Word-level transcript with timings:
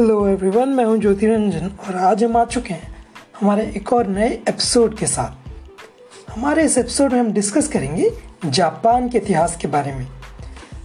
Hello 0.00 0.28
everyone 0.28 0.68
मैं 0.68 0.84
हूँ 0.84 0.96
ज्योति 0.98 1.26
रंजन 1.26 1.70
और 1.86 1.96
आज 1.96 2.22
हम 2.24 2.36
आ 2.36 2.44
चुके 2.44 2.74
हैं 2.74 3.06
हमारे 3.40 3.62
एक 3.76 3.92
और 3.92 4.06
नए 4.06 4.28
एपिसोड 4.48 4.96
के 4.98 5.06
साथ। 5.06 6.30
हमारे 6.30 6.64
इस 6.64 6.78
एपिसोड 6.78 7.12
में 7.12 7.18
हम 7.20 7.32
डिस्कस 7.32 7.68
करेंगे 7.68 8.10
जापान 8.46 9.08
के 9.08 9.18
इतिहास 9.18 9.56
के 9.56 9.68
बारे 9.68 9.92
में। 9.92 10.06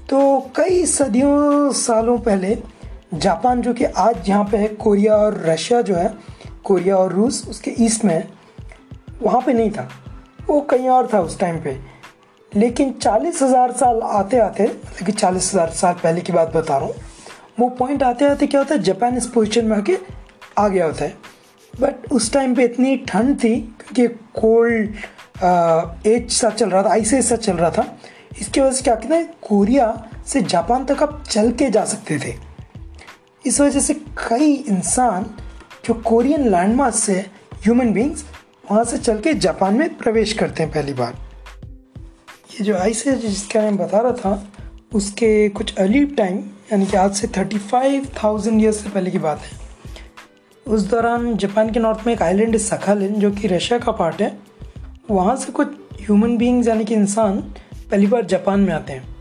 तो 0.09 0.39
कई 0.55 0.85
सदियों, 0.85 1.71
सालों 1.71 2.17
पहले, 2.19 2.57
जापान 3.13 3.61
जो 3.61 3.73
कि 3.73 3.85
आज 3.85 4.29
यहाँ 4.29 4.43
पे 4.43 4.57
है, 4.57 4.67
कोरिया 4.67 5.15
और 5.15 5.41
रशिया 5.45 5.81
जो 5.81 5.95
है, 5.95 6.13
कोरिया 6.63 6.97
और 6.97 7.13
रूस, 7.13 7.47
उसके 7.49 7.75
ईस्ट 7.79 8.05
में 8.05 8.13
है, 8.13 8.27
वहाँ 9.23 9.41
पे 9.41 9.53
नहीं 9.53 9.71
था। 9.71 9.89
वो 10.49 10.61
कहीं 10.61 10.89
और 10.89 11.09
था 11.13 11.21
उस 11.21 11.39
टाइम 11.39 11.63
पे। 11.63 11.79
लेकिन 12.51 12.91
चालीस 12.91 13.41
हज़ार 13.41 13.71
साल 13.71 14.01
आते 14.01 14.39
आते 14.39 14.63
मतलब 14.63 15.05
कि 15.05 15.11
चालीस 15.11 15.53
हज़ार 15.53 15.69
साल 15.69 15.93
पहले 15.93 16.21
की 16.21 16.33
बात 16.33 16.55
बता 16.55 16.77
रहा 16.77 16.87
हूँ 16.87 17.04
वो 17.57 17.69
पॉइंट 17.69 18.03
आते 18.03 18.25
आते 18.25 18.47
क्या 18.47 18.59
होता 18.61 18.75
है? 18.75 18.81
जापान 18.83 19.17
इस 19.17 19.27
पोजिशन 19.27 19.65
में 19.65 19.75
आके 19.77 19.97
आ 20.57 20.67
गया 20.67 20.85
होता 20.85 21.05
है। 21.05 21.17
बट 21.73 22.11
उस 22.11 22.31
टाइम 22.33 22.55
पे 22.55 22.63
इतनी 22.63 22.95
ठंड 23.07 23.37
थी, 23.43 23.55
क्योंकि 23.55 24.07
कोल्ड 24.33 24.95
एज 26.07 26.31
सा 26.31 26.49
चल 26.49 26.69
रहा 26.69 26.83
था 26.83 26.91
आइस 26.91 27.13
एज 27.13 27.25
सा 27.25 27.35
चल 27.35 27.57
रहा 27.57 27.69
था। 27.71 27.97
इसकी 28.39 28.61
वजह 28.61 28.71
से 28.71 28.83
क्या 28.83 28.95
कहते 28.95 29.15
हैं 29.15 29.33
कोरिया 29.41 29.87
से 30.27 30.41
जापान 30.43 30.85
तक 30.85 31.03
आप 31.03 31.23
चल 31.29 31.51
के 31.51 31.69
जा 31.69 31.83
सकते 31.85 32.19
थे। 32.19 32.33
इस 33.45 33.59
वजह 33.61 33.79
से 33.79 33.93
कई 34.19 34.53
इंसान 34.53 35.25
जो 35.85 35.93
कोरियन 36.01 36.49
लैंडमार्क 36.51 36.95
से 36.95 37.13
ह्यूमन 37.63 37.93
बींग्स 37.93 38.25
वहाँ 38.71 38.83
से 38.83 38.97
चल 38.97 39.19
के 39.19 39.33
जापान 39.35 39.75
में 39.75 39.97
प्रवेश 39.97 40.33
करते 40.33 40.63
हैं 40.63 40.71
पहली 40.71 40.93
बार। 40.93 41.13
ये 42.51 42.63
जो 42.63 42.77
आइस 42.77 43.05
है 43.07 43.15
जिसका 43.19 43.61
मैं 43.61 43.77
बता 43.77 43.99
रहा 43.99 44.11
था 44.11 44.33
उसके 44.95 45.49
कुछ 45.49 45.75
अर्ली 45.75 46.03
टाइम 46.05 46.37
यानी 46.71 46.85
कि 46.85 46.97
आज 46.97 47.15
से 47.15 47.27
थर्टी 47.27 47.57
फाइव 47.57 48.07
थाउज़ेंड 48.23 48.61
ईयर्स 48.61 48.77
से 48.83 48.89
पहले 48.89 49.11
की 49.11 49.17
बात 49.17 49.39
है। 49.39 49.57
उस 50.65 50.81
दौरान 50.81 51.35
जापान 51.37 51.71
के 51.71 51.79
नॉर्थ 51.79 52.05
में 52.07 52.13
एक 52.13 52.21
आइलैंड 52.21 52.51
है 52.51 52.57
सखालिन 52.57 53.13
जो 53.13 53.31
कि 53.31 53.47
रशिया 53.47 53.79
का 53.79 53.91
पार्ट 53.91 54.21
है। 54.21 54.37
वहाँ 55.11 55.35
से 55.35 55.51
कुछ 55.51 55.67
ह्यूमन 56.01 56.37
बींग्स 56.37 56.67
यानी 56.67 56.85
कि 56.85 56.93
इंसान 56.93 57.37
पहली 57.91 58.07
बार 58.07 58.25
जापान 58.25 58.59
में 58.59 58.73
आते 58.73 58.93
हैं। 58.93 59.15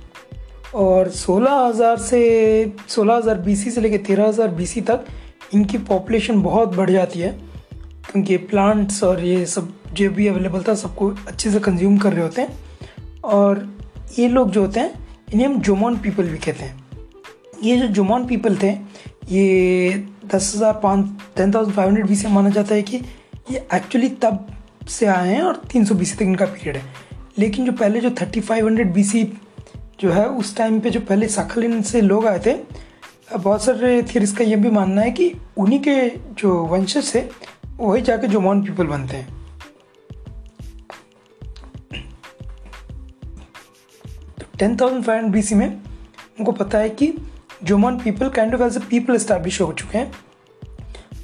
और 0.74 1.08
16,000 1.08 1.98
से 1.98 2.72
16,000 2.88 3.38
बीसी 3.38 3.70
से 3.70 3.80
लेकर 3.80 4.04
13,000 4.04 4.48
बीसी 4.48 4.80
तक 4.80 5.04
इनकी 5.54 5.78
पॉपुलेशन 5.78 6.42
बहुत 6.42 6.74
बढ़ 6.76 6.90
जाती 6.90 7.20
है 7.20 7.38
क्योंकि 8.12 8.36
प्लांट्स 8.36 9.04
और 9.04 9.24
ये 9.24 9.46
सब 9.46 9.72
जो 9.92 10.10
भी 10.10 10.26
अवेलेबल 10.26 10.62
था 10.68 10.74
सबको 10.74 11.14
अच्छे 11.28 11.50
से 11.50 11.60
कंज्यूम 11.60 11.98
कर 11.98 12.12
रहे 12.12 12.22
होते 12.22 12.42
हैं। 12.42 12.58
और 13.24 13.68
ये 14.18 14.28
लोग 14.28 14.50
जो 14.50 14.60
होते 14.60 14.80
हैं 14.80 15.03
इन्हें 15.34 15.46
हम 15.46 15.60
जोमोन 15.60 15.96
पीपल 15.98 16.28
भी 16.28 16.38
कहते 16.38 16.64
हैं। 16.64 16.82
ये 17.62 17.76
जो 17.76 17.86
जुमोन 17.88 18.26
पीपल 18.26 18.56
थे, 18.56 18.70
ये 19.28 19.94
दस 20.34 20.52
हज़ार 20.56 20.72
पाँच 20.82 21.06
ten 21.36 21.52
thousand 21.54 21.74
five 21.76 21.88
hundred 21.88 22.06
B 22.06 22.16
से 22.16 22.28
माना 22.28 22.50
जाता 22.50 22.74
है 22.74 22.82
कि 22.82 23.00
ये 23.50 23.66
एक्चुअली 23.74 24.08
तब 24.22 24.46
से 24.88 25.06
आए 25.06 25.28
हैं 25.28 25.42
और 25.42 25.56
तीन 25.72 25.84
सौ 25.84 25.94
बी 25.94 26.04
सी 26.04 26.16
तक 26.16 26.22
इनका 26.22 26.46
पीरियड 26.46 26.76
है। 26.76 26.82
लेकिन 27.38 27.66
जो 27.66 27.72
पहले 27.72 28.00
जो 28.00 28.10
thirty 28.20 28.40
five 28.40 28.66
hundred 28.66 28.92
B 28.92 29.04
C 29.04 29.22
जो 30.00 30.10
है, 30.12 30.26
उस 30.26 30.56
टाइम 30.56 30.80
पे 30.80 30.90
जो 30.90 31.00
पहले 31.00 31.28
साखलिन 31.28 31.82
से 31.82 32.00
लोग 32.00 32.26
आए 32.26 32.38
थे 32.46 32.54
बहुत 33.34 33.64
सारे 33.64 34.02
थियरिस 34.04 34.32
का 34.36 34.44
ये 34.44 34.56
भी 34.56 34.70
मानना 34.70 35.02
है 35.02 35.10
कि 35.10 35.32
उन्हीं 35.58 35.80
के 35.80 35.96
जो 36.38 36.54
वंशज 36.66 37.04
से 37.04 37.28
वही 37.78 38.02
जाके 38.02 38.26
जोमोन 38.28 38.62
पीपल 38.64 38.86
बनते 38.86 39.16
हैं। 39.16 39.33
Ten 44.58 44.76
thousand 44.76 45.02
five 45.04 45.18
hundred 45.18 45.44
B 45.44 45.54
में 45.54 45.66
उनको 45.68 46.52
पता 46.52 46.78
है 46.78 46.90
कि 46.90 47.12
Jomon 47.64 47.98
people 47.98 48.28
kind 48.30 48.54
of 48.54 48.62
as 48.62 48.76
a 48.76 48.80
people 48.90 49.14
establish 49.14 49.60
हो 49.60 49.72
चुके 49.72 49.98
हैं। 49.98 50.12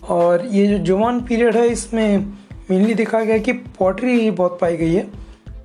और 0.03 0.45
ये 0.47 0.67
जो 0.67 0.78
जोमान 0.84 1.20
पीरियड 1.20 1.57
है, 1.57 1.67
इसमें 1.68 2.18
मेनली 2.70 2.95
देखा 2.95 3.20
गया 3.20 3.39
कि 3.39 3.52
पॉटरी 3.52 4.30
बहुत 4.30 4.58
पाई 4.61 4.77
गई 4.77 4.95
है 4.95 5.07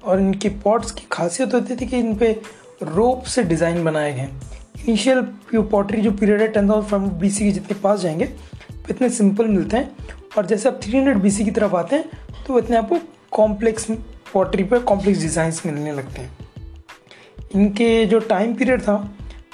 और 0.04 0.20
इनके 0.20 0.50
पॉट्स 0.64 0.92
की 0.92 1.06
खासियत 1.12 1.54
होती 1.54 1.76
थी 1.76 1.86
कि 1.86 1.98
इन 1.98 2.16
पर 2.16 2.86
रोप 2.86 3.24
से 3.26 3.44
डिज़ाइन 3.44 3.84
बनाए 3.84 4.14
गए 4.14 4.30
इनिशियल 4.88 5.22
पॉटरी 5.56 6.02
जो 6.02 6.12
पीरियड 6.12 6.42
है 6.42 6.48
ten 6.48 6.70
thousand 6.70 6.90
five 6.90 7.10
B 7.20 7.30
C 7.30 7.46
के 7.46 7.52
जितने 7.52 7.80
पास 7.80 8.00
जाएँगे 8.00 8.30
इतने 8.90 9.10
सिंपल 9.10 9.48
मिलते 9.48 9.78
हैं। 9.78 9.96
और 10.38 10.46
जैसे 10.46 10.70
आप 10.70 10.80
थ्री 10.84 10.98
हंड्रेड 10.98 11.18
बी 11.18 11.32
सी 11.32 11.46
की 11.46 11.52
तरफ़ 11.52 11.76
आते 11.76 11.96
हैं 11.96 12.44
तो 12.48 12.60
इतने 12.60 12.78
आपको 12.78 13.00
कॉम्प्लेक्स 13.32 13.92
पॉटरी 14.34 14.64
पर 14.64 14.80
कॉम्प्लेक्स 14.84 15.22
डिज़ाइंस 15.22 15.62
मिलने 15.66 15.92
लगते 15.92 16.22
हैं। 16.22 16.45
इनके 17.56 18.06
जो 18.06 18.20
टाइम 18.20 18.54
पीरियड 18.56 18.82
था, 18.82 18.96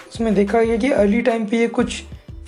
उसमें 0.07 0.33
देखा 0.35 0.61
गया 0.61 0.77
कि 0.77 0.91
अर्ली 0.91 1.21
टाइम 1.21 1.45
पे 1.45 1.57
ये 1.57 1.67
कुछ 1.69 2.01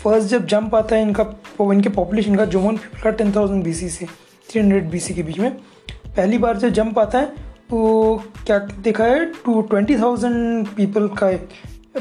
फ़र्स्ट 0.04 0.30
जब 0.30 0.46
जंप 0.48 0.76
आता 0.76 0.96
है 0.96 1.02
इनका 1.02 1.24
इनके 1.64 1.90
पॉपुलेशन 1.92 2.36
का 2.36 2.46
जोमन 2.46 2.78
पीपल 2.78 3.02
का 3.02 3.10
टेन 3.12 3.32
थाउज़ेंड 3.36 3.64
बीसी 3.64 3.90
से 3.90 4.06
थ्री 4.50 4.62
हंड्रेड 4.62 4.90
बीसी 4.90 5.14
के 5.14 5.24
बीच 5.24 5.40
में, 5.40 5.52
पहली 6.08 6.38
बार 6.38 6.58
जब 6.58 6.70
जंप 6.72 7.00
आता 7.00 7.20
है 7.20 7.26
तो 7.70 8.24
क्या 8.46 8.58
देखा 8.60 9.04
है 9.06 9.26
टू 9.46 9.62
ट्वेंटी 9.62 9.98
थाउज़ेंड 9.98 10.68
पीपल 10.76 11.08
का 11.22 11.32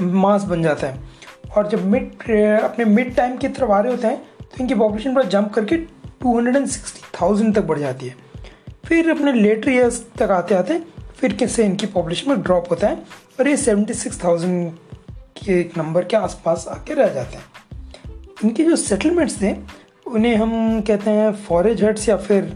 मास 0.01 0.45
बन 0.45 0.63
जाता 0.63 0.87
है। 0.87 1.01
और 1.57 1.69
जब 1.69 1.85
मिड 1.87 2.61
अपने 2.63 2.85
मिड 2.85 3.15
टाइम 3.17 3.37
की 3.37 3.49
तरफ़ 3.49 3.71
आ 3.71 3.81
रहे 3.81 3.93
होते 3.93 4.07
हैं 4.07 4.17
तो 4.41 4.61
इनकी 4.61 4.75
पॉपुलेशन 4.75 5.15
पर 5.15 5.27
जंप 5.27 5.53
करके 5.55 5.77
two 5.77 6.37
hundred 6.37 6.57
and 6.57 6.67
sixty 6.67 7.01
thousand 7.21 7.55
तक 7.55 7.63
बढ़ 7.65 7.79
जाती 7.79 8.07
है। 8.07 8.15
फिर 8.87 9.11
अपने 9.11 9.33
लेटर 9.33 9.71
ईयर्स 9.71 10.05
तक 10.19 10.31
आते 10.31 10.55
आते 10.55 10.81
फिर 11.17 11.33
कैसे 11.35 11.65
इनकी 11.65 11.87
पॉपुलेशन 11.89 12.31
में 12.31 12.43
ड्रॉप 12.43 12.71
होता 12.71 12.89
है 12.89 13.03
और 13.39 13.49
ये 13.49 13.57
सेवेंटी 13.57 13.95
सिक्स 13.95 14.23
थाउज़ेंड 14.25 14.73
के 15.37 15.61
एक 15.61 15.77
नंबर 15.79 16.05
के 16.05 16.17
आसपास 16.17 16.67
आके 16.71 16.95
रह 16.95 17.09
जाते 17.15 17.37
हैं। 17.37 17.45
इनके 18.45 18.65
जो 18.65 18.77
सेटलमेंट्स 18.77 19.41
थे 19.43 19.55
उन्हें 20.07 20.35
हम 20.37 20.81
कहते 20.81 21.11
हैं 21.11 21.33
फॉरेज 21.45 21.83
हट्स 21.85 22.09
या 22.09 22.17
फिर 22.19 22.53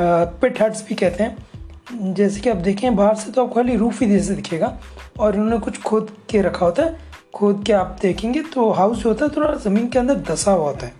पिट 0.00 0.60
हट्स 0.62 0.84
भी 0.88 0.94
कहते 0.94 1.24
हैं। 1.24 2.14
जैसे 2.14 2.40
कि 2.40 2.50
आप 2.50 2.56
देखें, 2.56 2.94
बाहर 2.96 3.14
से 3.14 3.30
तो 3.32 3.44
आप 3.44 3.54
खाली 3.54 3.76
रूफ 3.76 4.00
ही 4.02 4.08
जैसे 4.08 4.34
दिखेगा 4.34 4.78
और 5.18 5.36
उन्होंने 5.36 5.58
कुछ 5.64 5.80
खोद 5.82 6.10
के 6.30 6.42
रखा 6.42 6.66
होता 6.66 6.82
है। 6.82 7.12
खोद 7.34 7.62
के 7.66 7.72
आप 7.72 7.98
देखेंगे 8.02 8.42
तो 8.44 8.70
हाउस 8.72 8.98
जो 8.98 9.08
होता 9.08 9.24
है, 9.24 9.30
थोड़ा 9.36 9.54
ज़मीन 9.60 9.88
के 9.88 9.98
अंदर 9.98 10.14
दसा 10.30 10.50
हुआ 10.50 10.66
होता 10.66 10.86
है। 10.86 10.92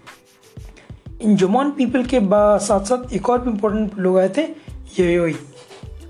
इन 1.23 1.37
जुमान 1.37 1.71
पीपल 1.73 2.05
के 2.05 2.21
साथ 2.23 2.85
साथ 2.85 3.13
एक 3.13 3.29
और 3.31 3.41
भी 3.41 3.51
इम्पोर्टेंट 3.51 3.99
लोग 3.99 4.19
आए 4.19 4.29
थे 4.37 4.43
योई 4.99 5.37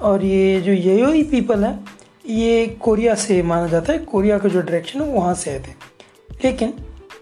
और 0.02 0.24
ये 0.24 0.60
जो 0.60 0.72
योई 0.72 1.22
पीपल 1.22 1.64
हैं 1.64 1.78
ये 2.26 2.66
कोरिया 2.80 3.14
से 3.14 3.42
माना 3.42 3.66
जाता 3.66 3.92
है, 3.92 3.98
कोरिया 3.98 4.38
का 4.38 4.48
जो 4.48 4.60
डायरेक्शन 4.60 5.00
है, 5.00 5.08
वहाँ 5.08 5.34
से 5.34 5.50
आए 5.50 5.58
थे। 5.58 5.72
लेकिन 6.44 6.74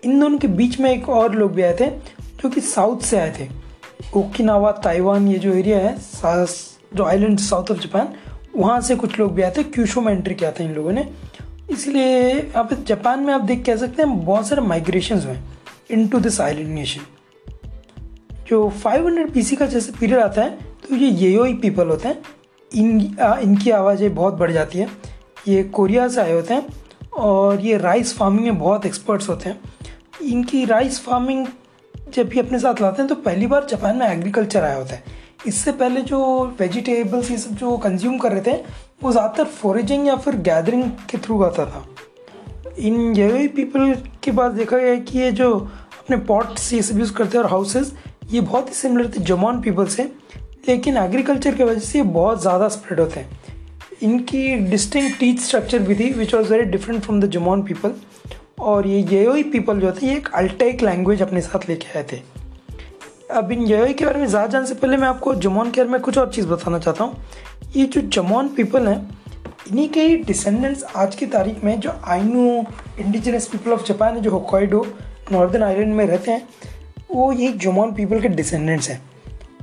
इन 0.05 0.21
दोनों 0.21 0.39
के 0.39 0.49
बीच 0.49 0.79
में 0.81 0.91
एक 0.91 1.09
और 1.09 1.35
लोग 1.35 1.53
भी 1.53 1.63
आए 1.63 1.77
थे, 1.81 1.87
जो 1.87 2.49
कि 2.49 2.61
साउथ 2.61 3.01
से 3.01 3.19
आए 3.19 3.33
थे। 3.41 3.49
ओकिनावा, 4.17 4.71
ताइवान, 4.73 5.29
ये 5.29 5.39
जो 5.39 5.53
एरिया 5.53 5.79
है 5.79 5.97
जो 6.95 7.05
आइलैंड 7.05 7.39
साउथ 7.39 7.71
ऑफ़ 7.71 7.79
जापान 7.79 8.15
वहाँ 8.57 8.81
से 8.81 8.97
कुछ 8.97 9.19
लोग 9.19 9.33
भी 9.35 9.43
आए 9.43 9.53
थे। 9.57 9.63
क्यूशो 9.65 10.01
में 10.01 10.13
एंट्री 10.13 10.35
किया 10.35 10.51
था 10.53 10.65
इन 10.65 10.73
लोगों 10.73 10.93
ने। 10.93 11.09
इसलिए 11.71 12.41
आप 12.57 12.73
जापान 12.75 13.21
में 13.21 13.33
आप 13.35 13.41
देख 13.41 13.65
कह 13.65 13.77
सकते 13.77 14.03
हैं, 14.03 14.25
बहुत 14.25 14.49
सारे 14.49 14.63
माइग्रेशन 14.63 15.21
हुए 15.21 15.37
इन 15.91 16.07
टू 16.09 16.21
दिस 16.21 16.41
आइलैंड 16.41 16.69
नेशन 16.69 17.01
जो 18.49 18.69
500 18.77 19.07
हंड्रेड 19.07 19.59
का 19.59 19.67
जैसे 19.67 19.93
पीरियड 19.93 20.21
आता 20.21 20.43
है 20.43 20.51
तो 20.83 20.95
ये 20.97 21.09
येयोई 21.09 21.55
पीपल 21.55 21.89
होते 21.89 22.09
हैं। 22.09 22.23
इन 22.75 23.17
आ, 23.21 23.37
इनकी 23.37 23.71
आवाज़ें 23.71 24.15
बहुत 24.15 24.35
बढ़ 24.35 24.53
जाती 24.53 24.79
है। 24.79 24.89
ये 25.49 25.63
कोरिया 25.65 26.09
से 26.09 26.21
आए 26.21 26.33
होते 26.33 26.55
हैं 26.55 26.67
और 27.13 27.61
ये 27.61 27.77
राइस 27.79 28.17
फ़ार्मिंग 28.17 28.45
में 28.45 28.59
बहुत 28.59 28.87
एक्सपर्ट्स 28.87 29.29
होते 29.29 29.49
हैं। 29.49 29.61
इनकी 30.25 30.65
राइस 30.65 31.01
फ़ार्मिंग 31.05 31.47
जब 32.15 32.29
भी 32.29 32.39
अपने 32.41 32.59
साथ 32.59 32.81
लाते 32.83 33.03
हैं 33.03 33.09
तो 33.09 33.15
पहली 33.17 33.47
बार 33.47 33.67
जापान 33.71 33.97
में 33.97 34.07
एग्रीकल्चर 34.07 34.65
आया 34.65 34.77
होता 34.77 34.95
है। 34.95 35.21
इससे 35.47 35.73
पहले 35.73 36.01
जो 36.03 36.21
वेजिटेबल्स 36.61 37.31
ये 37.31 37.37
सब 37.39 37.55
जो 37.57 37.77
कंज्यूम 37.79 38.19
कर 38.19 38.33
रहे 38.33 38.43
थे 38.43 38.57
वो 39.03 39.13
ज़्यादातर 39.13 39.45
फॉरेजिंग 39.53 40.07
या 40.09 40.17
फिर 40.17 40.37
गैदरिंग 40.43 40.85
के 41.11 41.19
थ्रू 41.19 41.43
आता 41.43 41.65
था। 41.67 41.85
इन 42.79 43.17
ये 43.17 43.47
पीपल 43.49 43.95
के 44.23 44.31
बाद 44.33 44.53
देखा 44.53 44.77
गया 44.77 44.95
कि 44.97 45.19
ये 45.19 45.31
जो 45.33 45.51
अपने 46.01 46.17
पॉट्स 46.27 46.73
ये 46.73 46.83
सब 46.83 46.99
यूज़ 46.99 47.13
करते 47.15 47.37
हैं 47.37 47.45
और 47.45 47.51
हाउसेज 47.51 47.93
ये 48.33 48.41
बहुत 48.41 48.69
ही 48.69 48.75
सिमिलर 48.75 49.11
थे 49.17 49.21
जमान 49.25 49.61
पीपल 49.63 49.87
से। 49.87 50.11
लेकिन 50.65 50.97
एग्रीकल्चर 50.97 51.55
की 51.55 51.65
वजह 51.65 51.81
से 51.81 51.99
ये 51.99 52.05
बहुत 52.05 52.41
ज़्यादा 52.43 52.69
स्प्रेड 52.69 53.01
होते 53.01 53.21
हैं। 53.21 53.41
इनकी 54.03 54.57
डिस्टिंग 54.71 55.11
टीच 55.21 55.41
स्ट्रक्चर 55.41 55.79
भी 55.79 55.95
थी 55.95 56.11
which 56.13 56.35
was 56.35 56.53
very 56.53 56.65
different 56.71 57.03
from 57.03 57.21
the 57.21 57.31
Jomon 57.31 57.63
people 57.63 57.95
और 58.61 58.87
ये 58.87 59.01
येओई 59.11 59.43
पीपल 59.43 59.81
जो 59.81 59.93
थे, 59.93 60.07
ये 60.07 60.17
एक 60.17 60.29
अल्टेक 60.35 60.83
लैंग्वेज 60.83 61.23
अपने 61.23 61.41
साथ 61.41 61.69
लेके 61.69 61.99
आए 61.99 62.07
थे। 62.13 62.21
अब 63.31 63.53
इन 63.53 63.67
येओई 63.67 63.93
के 63.93 64.05
बारे 64.05 64.21
में 64.21 64.27
ज़्यादा 64.27 64.47
जानने 64.47 64.69
से 64.69 64.75
पहले 64.75 64.97
मैं 64.97 65.09
आपको 65.09 65.35
जमॉन 65.37 65.71
के 65.71 65.81
बारे 65.81 65.91
में 65.91 66.01
कुछ 66.01 66.19
और 66.19 66.31
चीज़ 66.33 66.47
बताना 66.47 66.79
चाहता 66.79 67.05
हूँ। 67.05 67.17
ये 67.77 67.87
जो 67.87 68.01
जमॉन 68.01 68.49
पीपल 68.49 68.89
हैं, 68.89 68.99
इन्हीं 69.69 69.89
के 69.89 70.03
ही 70.03 70.17
डिसेंडेंट्स 70.17 70.83
आज 70.97 71.15
की 71.15 71.27
तारीख 71.29 71.63
में 71.65 71.79
जो 71.81 71.93
Ainu 72.05 72.65
indigenous 73.01 73.47
people 73.49 73.73
of 73.73 73.87
Japan 73.89 74.21
जो 74.21 74.31
होकाइडो 74.31 74.87
नॉर्दर्न 75.33 75.63
आइलैंड 75.63 75.95
में 75.95 76.07
रहते 76.07 76.31
हैं, 76.31 76.49
वो 77.11 77.33
ये 77.33 77.53
जमॉन 77.63 77.95
पीपल 77.95 78.21
के 78.21 78.29
डिसेंडेंट्स 78.29 78.89
हैं। 78.91 79.01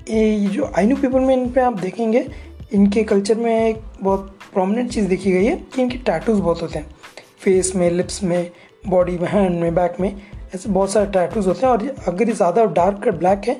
ये 0.10 0.48
जो 0.50 0.72
आइनू 0.78 0.96
पीपल 0.96 1.20
में 1.20 1.36
इन 1.36 1.50
पर 1.50 1.62
आप 1.62 1.80
देखेंगे, 1.80 2.26
इनके 2.74 3.04
कल्चर 3.04 3.38
में 3.38 3.54
एक 3.60 3.82
बहुत 4.02 4.38
प्रोमिनेंट 4.54 4.92
चीज़ 4.92 5.08
देखी 5.08 5.32
गई 5.32 5.46
है 5.46 5.56
कि 5.76 5.82
इनके 5.82 5.98
टैटूज़ 6.00 6.42
बहुत 6.42 6.62
होते 6.62 6.80
हैं। 6.80 6.90
फेस 7.40 7.72
में 7.76 7.90
लिप्स 7.92 8.22
में 8.24 8.52
बॉडी 8.88 9.18
में 9.18 9.28
हैंड 9.30 9.60
में 9.60 9.76
बैक 9.76 10.00
में, 10.00 10.16
ऐसे 10.56 10.70
बहुत 10.70 10.92
सारे 10.92 11.12
टैटूज 11.12 11.48
होते 11.48 11.66
हैं। 11.66 11.74
और 11.74 11.88
अगर 12.08 12.28
ये 12.28 12.34
ज़्यादा 12.34 12.66
डार्क 12.68 13.08
और 13.08 13.16
ब्लैक 13.18 13.48
है 13.48 13.60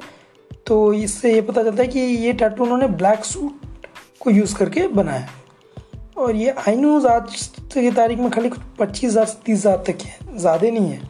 तो 0.66 0.94
इससे 0.94 1.34
ये 1.34 1.42
पता 1.42 1.64
चलता 1.64 1.84
है 1.84 1.88
कि 1.88 2.00
ये 2.00 2.34
टैटू 2.34 2.64
उन्होंने 2.64 2.88
ब्लैक 2.90 3.26
सूट 3.26 3.88
को 4.22 4.32
यूज़ 4.32 4.56
करके 4.56 4.88
बनाया। 4.90 5.28
और 6.18 6.36
ये 6.36 6.54
आई 6.60 6.76
न्यूज़ 6.76 7.08
आज 7.08 7.50
की 7.74 7.92
तारीख 7.92 8.20
में 8.20 8.30
खाली 8.32 8.50
कुछ 8.50 8.60
पच्चीस 8.80 9.10
हज़ार 9.10 9.26
से 9.26 9.38
तीस 9.46 9.58
हज़ार 9.58 9.84
तक 9.88 10.06
है, 10.06 10.38
ज़्यादा 10.38 10.70
नहीं 10.70 10.90
है। 10.90 11.02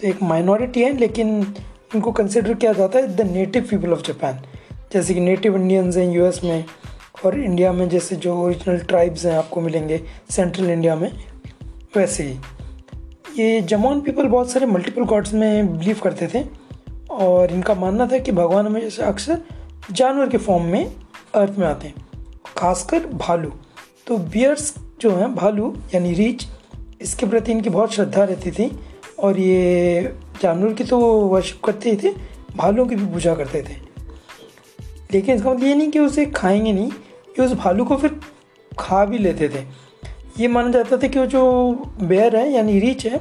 तो 0.00 0.06
एक 0.08 0.22
माइनॉरिटी 0.22 0.82
है, 0.82 0.96
लेकिन 0.96 1.28
इनको 1.94 2.12
कंसिडर 2.12 2.54
किया 2.54 2.72
जाता 2.72 2.98
है 2.98 3.14
the 3.16 3.30
native 3.30 3.66
people 3.70 3.92
of 3.92 4.02
Japan 4.02 4.42
जैसे 4.92 5.14
कि 5.14 5.20
नेटिव 5.20 5.56
इंडियंस 5.56 5.96
हैं 5.96 6.10
यूएस 6.12 6.40
में 6.44 6.64
और 7.24 7.38
इंडिया 7.38 7.72
में 7.72 7.88
जैसे 7.88 8.16
जो 8.16 8.36
ओरिजिनल 8.36 8.78
ट्राइब्स 8.80 9.24
हैं 9.26 9.36
आपको 9.36 9.60
मिलेंगे 9.60 10.00
सेंट्रल 10.30 10.70
इंडिया 10.70 10.94
में, 10.96 11.10
वैसे 11.96 12.24
ही। 12.24 12.38
ये 13.38 13.60
जमौन 13.62 14.00
पीपल 14.00 14.26
बहुत 14.26 14.50
सारे 14.50 14.66
मल्टीपल 14.66 15.04
गॉड्स 15.04 15.32
में 15.34 15.78
बिलीव 15.78 16.00
करते 16.02 16.28
थे 16.34 16.44
और 17.10 17.52
इनका 17.52 17.74
मानना 17.74 18.06
था 18.06 18.18
कि 18.18 18.32
भगवान 18.32 18.66
हमें 18.66 18.80
जैसे 18.80 19.02
अक्सर 19.02 19.40
जानवर 19.90 20.28
के 20.28 20.38
फॉर्म 20.38 20.64
में 20.64 20.92
अर्थ 21.34 21.58
में 21.58 21.66
आते 21.66 21.86
हैं, 21.88 21.94
खासकर 22.56 23.06
भालू। 23.06 23.52
तो 24.06 24.16
बियर्स 24.18 24.74
जो 25.00 25.10
हैं, 25.10 25.34
भालू 25.34 25.74
यानी 25.94 26.12
रीच 26.14 26.46
इसके 27.02 27.26
प्रति 27.26 27.52
इनकी 27.52 27.70
बहुत 27.70 27.92
श्रद्धा 27.94 28.24
रहती 28.24 28.50
थी 28.50 28.70
और 29.18 29.38
ये 29.38 30.14
जानवर 30.42 30.72
की 30.72 30.84
तो 30.84 30.98
वर्शिप 30.98 31.60
करते 31.64 31.90
ही 31.90 31.96
थे, 31.96 32.14
भालुओं 32.56 32.86
की 32.86 32.96
भी 32.96 33.06
पूजा 33.12 33.34
करते 33.34 33.62
थे। 33.62 33.76
लेकिन 35.14 35.36
इसका 35.36 35.50
मतलब 35.50 35.64
ये 35.64 35.74
नहीं 35.74 35.90
कि 35.90 35.98
उसे 35.98 36.26
खाएँगे 36.26 36.72
नहीं 36.72 36.90
कि 37.36 37.42
उस 37.42 37.52
भालू 37.52 37.84
को 37.84 37.96
फिर 37.96 38.20
खा 38.78 39.04
भी 39.04 39.18
लेते 39.18 39.48
थे। 39.48 39.64
ये 40.42 40.48
माना 40.48 40.70
जाता 40.70 40.96
था 40.96 41.08
कि 41.08 41.18
वो 41.18 41.26
जो 41.26 41.72
बेयर 42.02 42.36
है 42.36 42.52
यानी 42.52 42.78
रीच 42.80 43.06
है, 43.06 43.20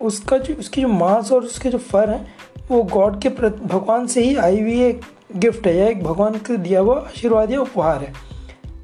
उसका 0.00 0.38
जो, 0.38 0.54
उसकी 0.54 0.80
जो 0.80 0.88
मांस 0.88 1.32
और 1.32 1.44
उसके 1.44 1.68
जो 1.68 1.78
फर 1.78 2.10
है, 2.10 2.34
वो 2.68 2.82
गॉड 2.82 3.20
के 3.20 3.28
भगवान 3.28 4.06
से 4.06 4.22
ही 4.22 4.36
आई 4.36 4.60
हुई 4.60 4.82
एक 4.82 5.00
गिफ्ट 5.36 5.66
है 5.66 5.76
या 5.76 5.88
एक 5.88 6.04
भगवान 6.04 6.34
का 6.34 6.56
दिया 6.56 6.80
हुआ 6.80 7.00
आशीर्वाद 7.00 7.50
या 7.50 7.60
उपहार 7.60 8.02
है। 8.02 8.12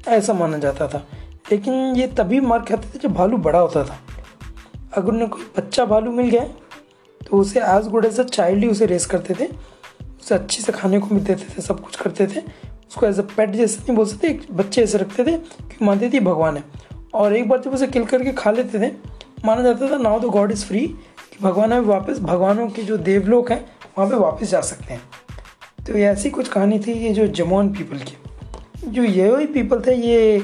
ऐसा 0.07 0.33
माना 0.33 0.57
जाता 0.57 0.87
था। 0.87 1.07
लेकिन 1.51 1.73
ये 1.73 2.07
तभी 2.07 2.39
मार 2.39 2.59
खाते 2.59 2.87
थे 2.89 2.99
जब 3.03 3.13
भालू 3.13 3.37
बड़ा 3.37 3.59
होता 3.59 3.83
था। 3.83 3.99
अगर 4.93 5.09
उन्हें 5.09 5.29
कोई 5.29 5.41
बच्चा 5.57 5.85
भालू 5.85 6.11
मिल 6.11 6.29
गया 6.29 6.43
तो 7.21 7.37
उसे 7.37 7.59
as 7.59 7.87
good 7.87 8.05
as 8.05 8.19
a 8.19 8.23
child 8.23 8.63
ही 8.63 8.69
उसे 8.69 8.85
रेस 8.85 9.05
करते 9.05 9.33
थे। 9.33 9.47
उसे 10.19 10.35
अच्छे 10.35 10.63
से 10.63 10.71
खाने 10.71 10.99
को 10.99 11.07
भी 11.07 11.21
देते 11.21 11.53
थे, 11.57 11.61
सब 11.61 11.79
कुछ 11.79 11.95
करते 11.95 12.27
थे। 12.27 12.39
उसको 12.89 13.05
एज 13.05 13.19
अ 13.19 13.21
पेट 13.21 13.49
जैसे 13.49 13.81
नहीं 13.81 13.95
बोल 13.95 14.05
सकते, 14.05 14.27
एक 14.27 14.47
बच्चे 14.51 14.83
ऐसे 14.83 14.97
रखते 14.97 15.23
थे 15.23 15.31
क्योंकि 15.31 15.85
मानते 15.85 16.09
थे 16.09 16.19
भगवान 16.19 16.57
है। 16.57 16.63
और 17.13 17.35
एक 17.35 17.49
बार 17.49 17.59
जब 17.59 17.73
उसे 17.73 17.87
किल 17.87 18.05
करके 18.05 18.31
खा 18.31 18.51
लेते 18.51 18.79
थे, 18.79 18.91
माना 19.45 19.61
जाता 19.61 19.91
था 19.91 19.97
now 19.97 20.19
the 20.19 20.23
god 20.23 20.51
is 20.51 20.65
free 20.65 20.87
कि 20.87 21.37
भगवान 21.41 21.71
अभी 21.71 21.85
वापस, 21.85 22.19
भगवानों 22.19 22.67
के 22.67 22.81
जो 22.81 22.97
देवलोक 22.97 23.51
हैं, 23.51 23.65
वहाँ 23.97 24.09
पे 24.09 24.15
वापस 24.15 24.49
जा 24.49 24.61
सकते 24.61 24.93
हैं। 24.93 25.01
तो 25.87 25.97
ये 25.97 26.05
ऐसी 26.05 26.29
कुछ 26.29 26.47
कहानी 26.47 26.79
थी 26.79 26.93
ये 26.93 27.13
जो 27.13 27.27
जमोन 27.27 27.69
पीपल 27.69 27.97
की। 27.97 28.17
जो 28.87 29.03
ये 29.03 29.45
पीपल 29.45 29.81
थे, 29.87 29.95
ये 29.95 30.37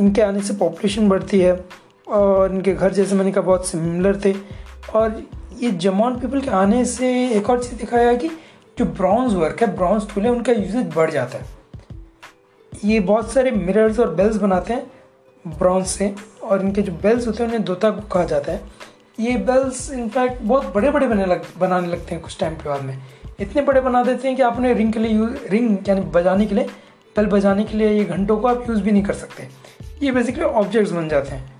इनके 0.00 0.22
आने 0.22 0.42
से 0.42 0.54
पॉपुलेशन 0.54 1.08
बढ़ती 1.08 1.40
है, 1.40 1.64
और 2.08 2.54
इनके 2.54 2.74
घर 2.74 2.92
जैसे 2.92 3.14
मैंने 3.14 3.32
कहा 3.32 3.42
बहुत 3.42 3.66
सिमिलर 3.66 4.20
थे। 4.24 4.34
और 4.94 5.22
ये 5.62 5.70
जमॉन 5.70 6.16
पीपल 6.16 6.40
के 6.40 6.50
आने 6.50 6.84
से 6.84 7.28
एक 7.28 7.50
और 7.50 7.62
चीज़ 7.64 7.74
दिखाया 7.74 8.14
कि 8.14 8.30
जो 8.78 8.84
ब्राउन्स 8.84 9.32
वर्क 9.34 9.60
है 9.62 9.76
ब्राउन्स 9.76 10.14
टूल 10.14 10.24
है, 10.24 10.30
उनका 10.30 10.52
यूजेज 10.52 10.92
बढ़ 10.96 11.10
जाता 11.10 11.38
है। 11.38 11.44
ये 12.84 13.00
बहुत 13.00 13.32
सारे 13.32 13.50
मिरर्स 13.50 14.00
और 14.00 14.14
बेल्स 14.14 14.36
बनाते 14.36 14.72
हैं 14.72 14.90
ब्राउन्स 15.46 15.90
से, 15.90 16.14
और 16.42 16.62
इनके 16.62 16.82
जो 16.82 16.92
बेल्स 16.92 17.26
होते 17.26 17.42
हैं, 17.42 17.50
उन्हें 17.50 17.64
दोता 17.64 17.90
कहा 17.90 18.24
जाता 18.24 18.52
है। 18.52 18.60
ये 19.20 19.36
बेल्स 19.36 19.90
इनफैक्ट 19.92 20.42
बहुत 20.42 20.74
बड़े 20.74 20.90
बड़े 20.90 21.06
बने 21.06 21.26
लग, 21.26 21.44
बनाने 21.58 21.88
लगते 21.88 22.14
हैं 22.14 22.22
कुछ 22.22 22.38
टाइम 22.40 22.54
के 22.54 22.68
बाद 22.68 22.82
में। 22.82 22.98
इतने 23.40 23.62
बड़े 23.62 23.80
बना 23.80 24.02
देते 24.04 24.28
हैं 24.28 24.36
कि 24.36 24.42
आप 24.42 24.56
उन्हें 24.56 24.74
रिंग 24.74 24.92
के 24.92 24.98
लिए 24.98 25.12
यूज़ 25.12 25.36
रिंग 25.50 25.88
यानी 25.88 26.00
बजाने 26.00 26.46
के 26.46 26.54
लिए 26.54 26.64
बेल 27.16 27.26
बजाने 27.26 27.64
के 27.64 27.76
लिए 27.76 27.90
ये 27.90 28.04
घंटों 28.04 28.36
को 28.36 28.48
आप 28.48 28.68
यूज़ 28.68 28.82
भी 28.82 28.92
नहीं 28.92 29.02
कर 29.02 29.14
सकते। 29.14 29.48
ये 30.02 30.12
बेसिकली 30.12 30.44
ऑब्जेक्ट्स 30.44 30.92
बन 30.92 31.08
जाते 31.08 31.30
हैं। 31.30 31.52